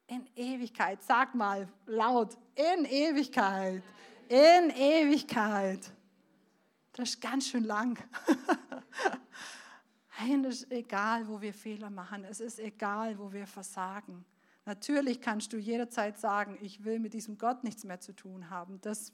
In 0.08 0.26
Ewigkeit, 0.36 1.04
sag 1.04 1.36
mal 1.36 1.67
laut, 1.86 2.38
in 2.56 2.86
Ewigkeit, 2.86 3.84
in 4.30 4.70
Ewigkeit. 4.70 5.91
Das 6.93 7.10
ist 7.10 7.22
ganz 7.22 7.48
schön 7.48 7.63
lang. 7.65 7.98
Es 10.20 10.63
ist 10.63 10.72
egal, 10.72 11.28
wo 11.28 11.39
wir 11.39 11.54
Fehler 11.54 11.91
machen. 11.91 12.26
Es 12.26 12.39
ist 12.39 12.60
egal, 12.60 13.20
wo 13.20 13.32
wir 13.32 13.46
versagen. 13.46 14.26
Natürlich 14.65 15.22
kannst 15.22 15.54
du 15.54 15.58
jederzeit 15.58 16.17
sagen, 16.17 16.58
ich 16.60 16.84
will 16.84 17.00
mit 17.00 17.13
diesem 17.13 17.38
Gott 17.38 17.63
nichts 17.63 17.84
mehr 17.84 18.00
zu 18.00 18.13
tun 18.13 18.50
haben. 18.50 18.82
Das, 18.82 19.13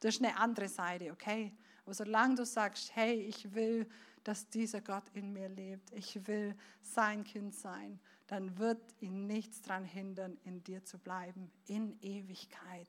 das 0.00 0.16
ist 0.16 0.22
eine 0.22 0.36
andere 0.36 0.68
Seite, 0.68 1.10
okay? 1.10 1.52
Aber 1.84 1.94
solange 1.94 2.34
du 2.34 2.44
sagst, 2.44 2.94
hey, 2.94 3.14
ich 3.22 3.54
will, 3.54 3.88
dass 4.24 4.48
dieser 4.48 4.80
Gott 4.80 5.04
in 5.14 5.32
mir 5.32 5.48
lebt, 5.48 5.90
ich 5.92 6.26
will 6.26 6.54
sein 6.82 7.24
Kind 7.24 7.54
sein, 7.54 7.98
dann 8.32 8.56
wird 8.56 8.80
ihn 9.00 9.26
nichts 9.26 9.60
daran 9.60 9.84
hindern, 9.84 10.38
in 10.44 10.64
dir 10.64 10.82
zu 10.82 10.98
bleiben, 10.98 11.52
in 11.66 12.00
Ewigkeit. 12.00 12.88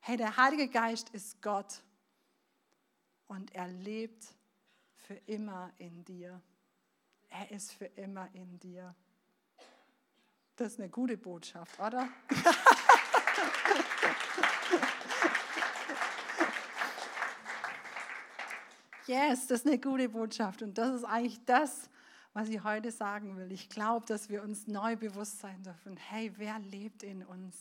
Hey, 0.00 0.16
der 0.16 0.38
Heilige 0.38 0.68
Geist 0.68 1.10
ist 1.10 1.42
Gott 1.42 1.82
und 3.26 3.54
er 3.54 3.68
lebt 3.68 4.24
für 4.96 5.16
immer 5.26 5.70
in 5.76 6.02
dir. 6.06 6.40
Er 7.28 7.50
ist 7.50 7.74
für 7.74 7.84
immer 7.84 8.30
in 8.32 8.58
dir. 8.58 8.94
Das 10.56 10.72
ist 10.72 10.80
eine 10.80 10.88
gute 10.88 11.18
Botschaft, 11.18 11.78
oder? 11.78 12.08
yes, 19.06 19.46
das 19.46 19.60
ist 19.60 19.66
eine 19.66 19.78
gute 19.78 20.08
Botschaft. 20.08 20.62
Und 20.62 20.78
das 20.78 20.94
ist 20.94 21.04
eigentlich 21.04 21.44
das, 21.44 21.90
was 22.34 22.48
ich 22.48 22.62
heute 22.64 22.90
sagen 22.90 23.36
will. 23.36 23.50
Ich 23.52 23.70
glaube, 23.70 24.04
dass 24.06 24.28
wir 24.28 24.42
uns 24.42 24.66
neu 24.66 24.96
bewusst 24.96 25.38
sein 25.38 25.62
dürfen. 25.62 25.96
Hey, 25.96 26.32
wer 26.36 26.58
lebt 26.58 27.04
in 27.04 27.24
uns? 27.24 27.56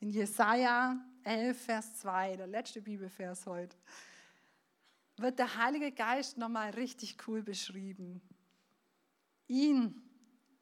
In 0.00 0.08
Jesaja 0.08 0.96
11, 1.22 1.64
Vers 1.64 1.96
2, 1.98 2.36
der 2.36 2.46
letzte 2.46 2.80
Bibelvers 2.80 3.46
heute, 3.46 3.76
wird 5.18 5.38
der 5.38 5.56
Heilige 5.56 5.92
Geist 5.92 6.38
nochmal 6.38 6.70
richtig 6.70 7.18
cool 7.26 7.42
beschrieben. 7.42 8.22
Ihn 9.48 10.02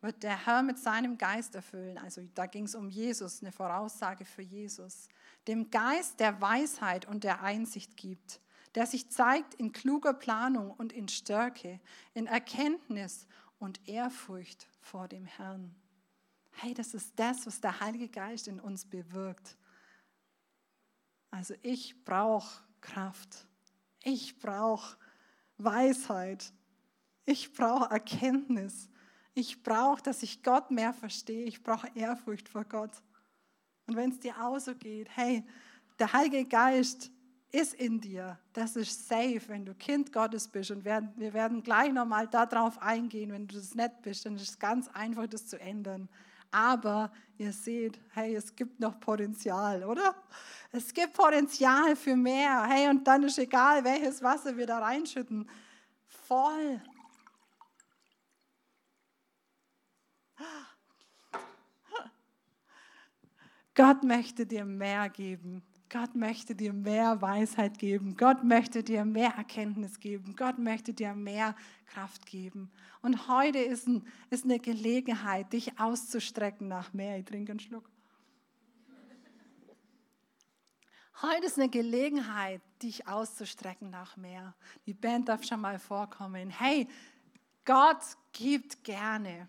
wird 0.01 0.23
der 0.25 0.45
Herr 0.45 0.63
mit 0.63 0.79
seinem 0.79 1.17
Geist 1.17 1.55
erfüllen. 1.55 1.99
Also 1.99 2.23
da 2.35 2.47
ging 2.47 2.65
es 2.65 2.75
um 2.75 2.89
Jesus, 2.89 3.41
eine 3.41 3.53
Voraussage 3.53 4.25
für 4.25 4.43
Jesus. 4.43 5.09
Dem 5.47 5.71
Geist 5.71 6.19
der 6.19 6.41
Weisheit 6.41 7.07
und 7.07 7.23
der 7.23 7.43
Einsicht 7.43 7.97
gibt, 7.97 8.41
der 8.77 8.87
sich 8.87 9.09
zeigt 9.09 9.55
in 9.55 9.73
kluger 9.73 10.13
Planung 10.13 10.71
und 10.71 10.93
in 10.93 11.09
Stärke, 11.09 11.81
in 12.13 12.27
Erkenntnis 12.27 13.27
und 13.59 13.89
Ehrfurcht 13.89 14.69
vor 14.81 15.09
dem 15.09 15.25
Herrn. 15.25 15.75
Hey, 16.53 16.75
das 16.75 16.93
ist 16.93 17.13
das, 17.17 17.47
was 17.47 17.61
der 17.61 17.81
Heilige 17.81 18.09
Geist 18.09 18.49
in 18.49 18.61
uns 18.61 18.85
bewirkt. 18.85 19.57
Also 21.31 21.55
ich 21.63 22.05
brauche 22.05 22.63
Kraft. 22.83 23.47
Ich 24.05 24.39
brauche 24.39 24.99
Weisheit. 25.57 26.53
Ich 27.25 27.55
brauche 27.55 27.91
Erkenntnis. 27.91 28.91
Ich 29.33 29.63
brauche, 29.63 30.03
dass 30.03 30.23
ich 30.23 30.43
Gott 30.43 30.71
mehr 30.71 30.93
verstehe. 30.93 31.47
Ich 31.47 31.63
brauche 31.63 31.91
Ehrfurcht 31.95 32.49
vor 32.49 32.65
Gott. 32.65 33.03
Und 33.87 33.97
wenn 33.97 34.11
es 34.11 34.21
dir 34.21 34.39
auch 34.43 34.59
so 34.59 34.75
geht, 34.75 35.09
hey, 35.17 35.47
der 35.99 36.13
Heilige 36.13 36.45
Geist 36.45 37.11
ist 37.53 37.75
in 37.75 38.01
dir. 38.01 38.39
Das 38.53 38.77
ist 38.77 39.09
safe, 39.09 39.43
wenn 39.49 39.65
du 39.65 39.75
Kind 39.75 40.13
Gottes 40.13 40.49
bist. 40.49 40.71
Und 40.71 40.85
wir 40.85 41.33
werden 41.33 41.63
gleich 41.63 41.93
nochmal 41.93 42.27
darauf 42.29 42.81
eingehen, 42.83 43.33
wenn 43.33 43.47
du 43.47 43.55
das 43.57 43.75
nicht 43.75 44.03
bist, 44.03 44.27
dann 44.27 44.37
ist 44.37 44.51
es 44.51 44.59
ganz 44.59 44.89
einfach, 44.89 45.27
das 45.27 45.47
zu 45.47 45.59
ändern. 45.59 46.09
Aber 46.51 47.13
ihr 47.39 47.53
seht, 47.53 47.99
hey, 48.13 48.35
es 48.35 48.55
gibt 48.55 48.81
noch 48.81 48.99
Potenzial, 49.01 49.85
oder? 49.85 50.15
Es 50.73 50.93
gibt 50.93 51.15
Potenzial 51.15 51.97
für 51.97 52.17
mehr. 52.17 52.65
Hey, 52.67 52.89
und 52.89 53.07
dann 53.07 53.23
ist 53.25 53.39
egal, 53.39 53.85
welches 53.85 54.23
Wasser 54.23 54.57
wir 54.57 54.67
da 54.67 54.79
reinschütten. 54.79 55.49
Voll 56.07 56.81
Gott 63.77 64.03
möchte 64.05 64.47
dir 64.47 64.65
mehr 64.65 65.11
geben. 65.11 65.63
Gott 65.89 66.17
möchte 66.17 66.55
dir 66.55 66.73
mehr 66.73 67.23
Weisheit 67.23 67.79
geben. 67.79 68.17
Gott 68.17 68.43
möchte 68.43 68.83
dir 68.83 69.05
mehr 69.05 69.35
Erkenntnis 69.37 70.01
geben. 70.01 70.35
Gott 70.37 70.59
möchte 70.59 70.93
dir 70.93 71.15
mehr 71.15 71.55
Kraft 71.87 72.27
geben. 72.27 72.71
Und 73.03 73.29
heute 73.29 73.59
ist, 73.59 73.87
ein, 73.87 74.05
ist 74.31 74.45
eine 74.45 74.59
Gelegenheit, 74.59 75.53
dich 75.53 75.79
auszustrecken 75.79 76.67
nach 76.67 76.93
mehr. 76.93 77.19
Ich 77.19 77.25
trinke 77.25 77.53
einen 77.53 77.61
Schluck. 77.61 77.89
Heute 81.23 81.47
ist 81.47 81.59
eine 81.59 81.71
Gelegenheit, 81.71 82.61
dich 82.83 83.09
auszustrecken 83.09 83.89
nach 83.89 84.17
mehr. 84.17 84.55
Die 84.85 84.93
Band 84.93 85.29
darf 85.29 85.45
schon 85.45 85.61
mal 85.61 85.79
vorkommen. 85.79 86.51
Hey, 86.51 86.89
Gott 87.65 88.03
gibt 88.33 88.85
gerne. 88.85 89.49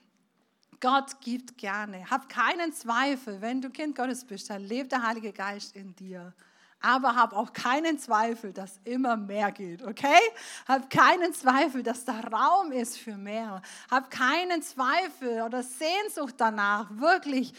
Gott 0.80 1.20
gibt 1.22 1.58
gerne. 1.58 2.10
Hab 2.10 2.30
keinen 2.30 2.74
Zweifel, 2.74 3.42
wenn 3.42 3.62
du 3.62 3.70
Kind 3.70 3.96
Gottes 3.96 4.26
bist, 4.26 4.50
dann 4.50 4.64
lebt 4.64 4.92
der 4.92 5.04
Heilige 5.04 5.34
Geist 5.34 5.76
in 5.76 5.96
dir. 5.96 6.34
Aber 6.80 7.16
hab 7.16 7.34
auch 7.34 7.54
keinen 7.54 7.98
Zweifel, 7.98 8.54
dass 8.54 8.80
immer 8.84 9.18
mehr 9.18 9.52
geht, 9.52 9.82
okay? 9.82 10.20
Hab 10.68 10.90
keinen 10.92 11.34
Zweifel, 11.34 11.82
dass 11.82 12.06
da 12.06 12.20
Raum 12.20 12.72
ist 12.72 13.00
für 13.00 13.18
mehr. 13.18 13.64
Hab 13.90 14.12
keinen 14.12 14.62
Zweifel 14.62 15.42
oder 15.42 15.64
Sehnsucht 15.64 16.36
danach, 16.38 16.88
wirklich 16.92 17.54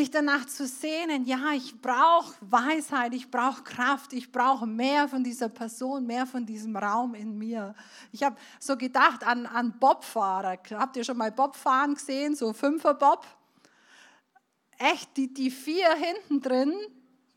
dich 0.00 0.10
danach 0.10 0.46
zu 0.46 0.66
sehnen, 0.66 1.26
ja, 1.26 1.52
ich 1.54 1.80
brauche 1.80 2.34
Weisheit, 2.40 3.12
ich 3.14 3.30
brauche 3.30 3.62
Kraft, 3.62 4.12
ich 4.14 4.32
brauche 4.32 4.66
mehr 4.66 5.08
von 5.08 5.22
dieser 5.22 5.48
Person, 5.48 6.06
mehr 6.06 6.26
von 6.26 6.46
diesem 6.46 6.76
Raum 6.76 7.14
in 7.14 7.36
mir. 7.36 7.74
Ich 8.10 8.22
habe 8.22 8.36
so 8.58 8.76
gedacht 8.76 9.24
an, 9.24 9.46
an 9.46 9.78
Bobfahrer. 9.78 10.58
Habt 10.72 10.96
ihr 10.96 11.04
schon 11.04 11.18
mal 11.18 11.30
Bobfahren 11.30 11.94
gesehen, 11.94 12.34
so 12.34 12.52
Fünfer-Bob? 12.52 13.26
Echt, 14.78 15.16
die, 15.18 15.32
die 15.32 15.50
vier 15.50 15.92
hinten 15.94 16.40
drin, 16.40 16.72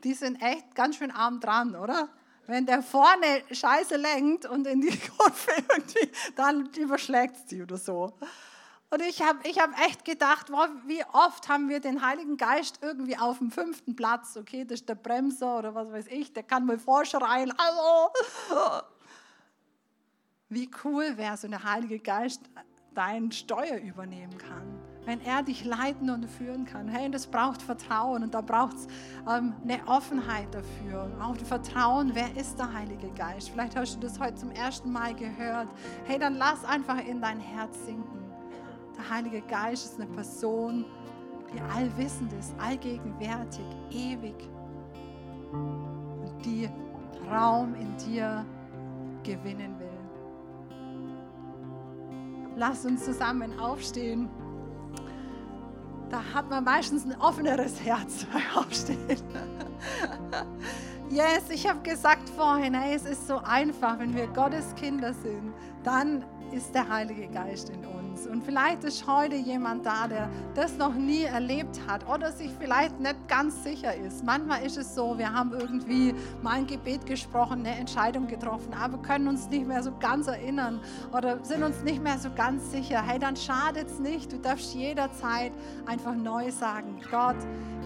die 0.04 0.14
sind 0.14 0.42
echt 0.42 0.74
ganz 0.74 0.96
schön 0.96 1.12
arm 1.12 1.42
dran, 1.42 1.76
oder? 1.76 2.10
Wenn 2.48 2.66
der 2.66 2.82
vorne 2.82 3.44
Scheiße 3.52 3.98
lenkt 3.98 4.46
und 4.46 4.66
in 4.68 4.82
die 4.82 4.98
Kurve 5.18 5.52
irgendwie, 5.70 6.10
dann 6.36 6.70
überschlägt 6.78 7.50
sie 7.50 7.62
oder 7.62 7.78
so. 7.78 8.14
Und 8.94 9.02
ich 9.02 9.24
habe 9.24 9.40
ich 9.50 9.58
hab 9.58 9.72
echt 9.80 10.06
gedacht, 10.06 10.52
wow, 10.52 10.70
wie 10.86 11.04
oft 11.14 11.50
haben 11.50 11.68
wir 11.68 11.80
den 11.80 12.06
Heiligen 12.06 12.38
Geist 12.38 12.78
irgendwie 12.84 13.18
auf 13.18 13.40
dem 13.40 13.50
fünften 13.50 13.96
Platz. 13.96 14.38
Okay, 14.38 14.66
das 14.66 14.82
ist 14.82 14.90
der 14.90 14.94
Bremser 14.94 15.58
oder 15.58 15.74
was 15.74 15.92
weiß 15.92 16.06
ich, 16.12 16.32
der 16.32 16.44
kann 16.44 16.68
mal 16.68 16.78
vorschreien, 16.78 17.52
hallo. 17.58 18.12
Wie 20.50 20.70
cool 20.84 21.18
wäre 21.18 21.38
so 21.38 21.48
der 21.48 21.64
Heilige 21.64 21.98
Geist 21.98 22.42
dein 22.94 23.32
Steuer 23.32 23.78
übernehmen 23.78 24.38
kann, 24.38 24.80
wenn 25.06 25.20
er 25.22 25.42
dich 25.42 25.66
leiten 25.66 26.12
und 26.12 26.30
führen 26.30 26.66
kann. 26.66 26.88
Hey, 26.88 27.10
das 27.10 27.26
braucht 27.26 27.64
Vertrauen 27.64 28.22
und 28.22 28.36
da 28.36 28.42
braucht 28.42 28.76
es 28.76 28.88
ähm, 29.28 29.56
eine 29.64 29.80
Offenheit 29.88 30.54
dafür. 30.54 31.10
Auch 31.20 31.36
Vertrauen, 31.38 32.12
wer 32.14 32.38
ist 32.38 32.60
der 32.60 32.72
Heilige 32.72 33.10
Geist? 33.14 33.50
Vielleicht 33.50 33.76
hast 33.76 33.96
du 33.96 34.02
das 34.02 34.20
heute 34.20 34.36
zum 34.36 34.52
ersten 34.52 34.92
Mal 34.92 35.16
gehört. 35.16 35.70
Hey, 36.06 36.20
dann 36.20 36.36
lass 36.36 36.64
einfach 36.64 37.04
in 37.04 37.22
dein 37.22 37.40
Herz 37.40 37.76
sinken. 37.88 38.23
Der 38.98 39.10
Heilige 39.10 39.42
Geist 39.42 39.86
ist 39.86 40.00
eine 40.00 40.10
Person, 40.12 40.86
die 41.54 41.62
allwissend 41.76 42.32
ist, 42.34 42.54
allgegenwärtig, 42.60 43.66
ewig 43.92 44.36
und 45.52 46.46
die 46.46 46.70
Raum 47.32 47.76
in 47.76 47.96
dir 47.98 48.46
gewinnen 49.24 49.80
will. 49.80 49.90
Lass 52.56 52.86
uns 52.86 53.04
zusammen 53.04 53.60
aufstehen. 53.60 54.30
Da 56.10 56.22
hat 56.34 56.50
man 56.50 56.64
meistens 56.64 57.06
ein 57.06 57.20
offeneres 57.20 57.84
Herz 57.84 58.26
beim 58.32 58.64
Aufstehen. 58.64 59.18
Yes, 61.10 61.50
ich 61.50 61.68
habe 61.68 61.80
gesagt 61.82 62.30
vorhin, 62.30 62.74
hey, 62.74 62.96
es 62.96 63.06
ist 63.06 63.28
so 63.28 63.38
einfach, 63.44 64.00
wenn 64.00 64.16
wir 64.16 64.28
Gottes 64.28 64.74
Kinder 64.76 65.14
sind, 65.14 65.54
dann 65.84 66.24
ist 66.52 66.74
der 66.74 66.88
Heilige 66.88 67.28
Geist 67.28 67.70
in 67.70 67.86
uns. 67.86 68.03
Und 68.28 68.44
vielleicht 68.44 68.84
ist 68.84 69.06
heute 69.08 69.36
jemand 69.36 69.86
da, 69.86 70.08
der 70.08 70.30
das 70.56 70.78
noch 70.78 70.94
nie 70.94 71.24
erlebt 71.24 71.80
hat 71.88 72.08
oder 72.08 72.32
sich 72.32 72.52
vielleicht 72.60 73.00
nicht 73.00 73.28
ganz 73.28 73.64
sicher 73.64 73.96
ist. 73.96 74.24
Manchmal 74.24 74.66
ist 74.66 74.78
es 74.78 74.96
so, 74.96 75.18
wir 75.18 75.34
haben 75.34 75.54
irgendwie 75.54 76.14
mal 76.42 76.56
ein 76.56 76.68
Gebet 76.68 77.06
gesprochen, 77.06 77.60
eine 77.60 77.76
Entscheidung 77.76 78.28
getroffen, 78.28 78.74
aber 78.74 78.98
können 79.00 79.28
uns 79.28 79.50
nicht 79.50 79.68
mehr 79.68 79.84
so 79.84 79.92
ganz 80.00 80.28
erinnern 80.28 80.80
oder 81.12 81.44
sind 81.44 81.64
uns 81.64 81.84
nicht 81.84 82.02
mehr 82.02 82.18
so 82.18 82.30
ganz 82.36 82.72
sicher. 82.72 83.02
Hey, 83.06 83.20
dann 83.20 83.36
schadet 83.36 83.88
es 83.88 84.00
nicht. 84.00 84.32
Du 84.32 84.38
darfst 84.38 84.74
jederzeit 84.74 85.52
einfach 85.86 86.16
neu 86.16 86.52
sagen, 86.52 87.00
Gott, 87.10 87.38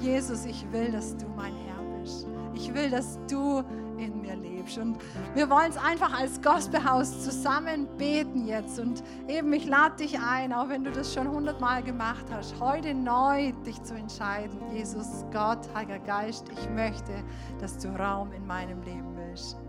Jesus, 0.01 0.45
ich 0.45 0.65
will, 0.71 0.91
dass 0.91 1.15
du 1.17 1.25
mein 1.35 1.53
Herr 1.53 1.99
bist. 2.01 2.27
Ich 2.53 2.73
will, 2.73 2.89
dass 2.89 3.19
du 3.29 3.63
in 3.97 4.21
mir 4.21 4.35
lebst. 4.35 4.56
Und 4.75 4.97
wir 5.35 5.49
wollen 5.49 5.69
es 5.69 5.77
einfach 5.77 6.17
als 6.17 6.41
Gospelhaus 6.41 7.23
zusammen 7.23 7.87
beten 7.97 8.45
jetzt. 8.45 8.79
Und 8.79 9.03
eben, 9.27 9.53
ich 9.53 9.65
lade 9.65 9.95
dich 9.97 10.19
ein, 10.19 10.51
auch 10.51 10.69
wenn 10.69 10.83
du 10.83 10.91
das 10.91 11.13
schon 11.13 11.29
hundertmal 11.29 11.83
gemacht 11.83 12.25
hast, 12.31 12.59
heute 12.59 12.93
neu 12.93 13.51
dich 13.65 13.81
zu 13.83 13.95
entscheiden. 13.95 14.59
Jesus, 14.73 15.25
Gott, 15.31 15.59
Heiliger 15.73 15.99
Geist, 15.99 16.45
ich 16.51 16.69
möchte, 16.71 17.13
dass 17.61 17.77
du 17.77 17.87
Raum 17.89 18.33
in 18.33 18.45
meinem 18.45 18.81
Leben 18.81 19.07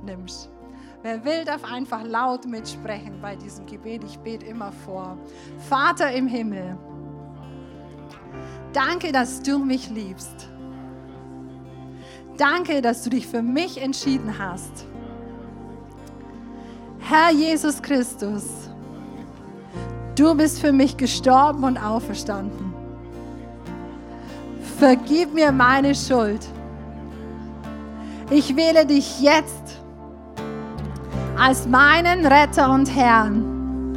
nimmst. 0.04 0.50
Wer 1.02 1.24
will, 1.24 1.44
darf 1.44 1.64
einfach 1.64 2.02
laut 2.02 2.46
mitsprechen 2.46 3.20
bei 3.20 3.36
diesem 3.36 3.66
Gebet. 3.66 4.02
Ich 4.04 4.18
bete 4.18 4.46
immer 4.46 4.72
vor. 4.72 5.16
Vater 5.68 6.10
im 6.12 6.26
Himmel, 6.26 6.76
danke, 8.72 9.12
dass 9.12 9.42
du 9.42 9.58
mich 9.58 9.90
liebst. 9.90 10.48
Danke, 12.38 12.80
dass 12.80 13.02
du 13.02 13.10
dich 13.10 13.26
für 13.26 13.42
mich 13.42 13.82
entschieden 13.82 14.38
hast. 14.38 14.86
Herr 17.00 17.32
Jesus 17.32 17.82
Christus, 17.82 18.44
du 20.14 20.36
bist 20.36 20.60
für 20.60 20.72
mich 20.72 20.96
gestorben 20.96 21.64
und 21.64 21.76
auferstanden. 21.76 22.72
Vergib 24.78 25.34
mir 25.34 25.50
meine 25.50 25.96
Schuld. 25.96 26.46
Ich 28.30 28.54
wähle 28.54 28.86
dich 28.86 29.20
jetzt 29.20 29.80
als 31.36 31.66
meinen 31.66 32.24
Retter 32.24 32.70
und 32.70 32.94
Herrn. 32.94 33.96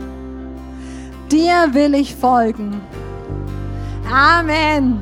Dir 1.32 1.70
will 1.74 1.94
ich 1.94 2.16
folgen. 2.16 2.82
Amen. 4.12 5.00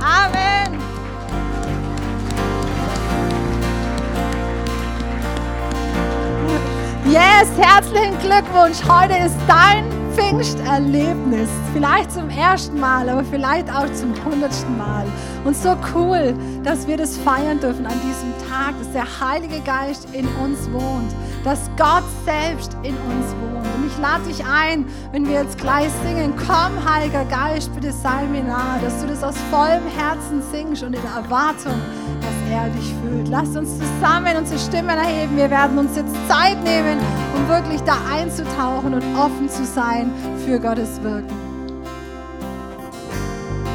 Amen. 0.00 0.59
Yes, 7.10 7.48
herzlichen 7.58 8.16
Glückwunsch. 8.20 8.78
Heute 8.88 9.14
ist 9.14 9.34
dein 9.48 9.84
Pfingsterlebnis. 10.14 11.48
Vielleicht 11.72 12.12
zum 12.12 12.30
ersten 12.30 12.78
Mal, 12.78 13.08
aber 13.08 13.24
vielleicht 13.24 13.68
auch 13.68 13.92
zum 13.94 14.14
hundertsten 14.24 14.78
Mal. 14.78 15.04
Und 15.44 15.56
so 15.56 15.76
cool, 15.92 16.32
dass 16.62 16.86
wir 16.86 16.96
das 16.96 17.16
feiern 17.16 17.58
dürfen 17.58 17.84
an 17.84 18.00
diesem 18.06 18.32
Tag, 18.48 18.74
dass 18.78 18.92
der 18.92 19.06
Heilige 19.28 19.58
Geist 19.62 20.06
in 20.14 20.24
uns 20.36 20.70
wohnt, 20.70 21.10
dass 21.42 21.68
Gott 21.76 22.04
selbst 22.24 22.76
in 22.84 22.94
uns 22.94 23.34
wohnt. 23.40 23.66
Und 23.74 23.88
ich 23.88 23.98
lade 23.98 24.22
dich 24.28 24.44
ein, 24.44 24.86
wenn 25.10 25.26
wir 25.26 25.42
jetzt 25.42 25.58
gleich 25.58 25.90
singen, 26.04 26.32
komm, 26.36 26.88
Heiliger 26.88 27.24
Geist, 27.24 27.74
bitte 27.74 27.90
sei 27.90 28.24
mir 28.30 28.44
nahe, 28.44 28.80
dass 28.82 29.00
du 29.00 29.08
das 29.08 29.24
aus 29.24 29.34
vollem 29.50 29.82
Herzen 29.98 30.40
singst 30.52 30.84
und 30.84 30.94
in 30.94 31.02
Erwartung 31.04 31.74
er 32.50 32.68
dich 32.70 32.94
fühlt. 33.02 33.28
Lasst 33.28 33.56
uns 33.56 33.78
zusammen 33.78 34.36
unsere 34.36 34.58
Stimmen 34.58 34.90
erheben. 34.90 35.36
Wir 35.36 35.50
werden 35.50 35.78
uns 35.78 35.96
jetzt 35.96 36.14
Zeit 36.28 36.62
nehmen, 36.64 36.98
um 37.36 37.48
wirklich 37.48 37.80
da 37.82 37.96
einzutauchen 38.12 38.94
und 38.94 39.04
offen 39.16 39.48
zu 39.48 39.64
sein 39.64 40.10
für 40.44 40.58
Gottes 40.58 41.02
Wirken. 41.02 41.49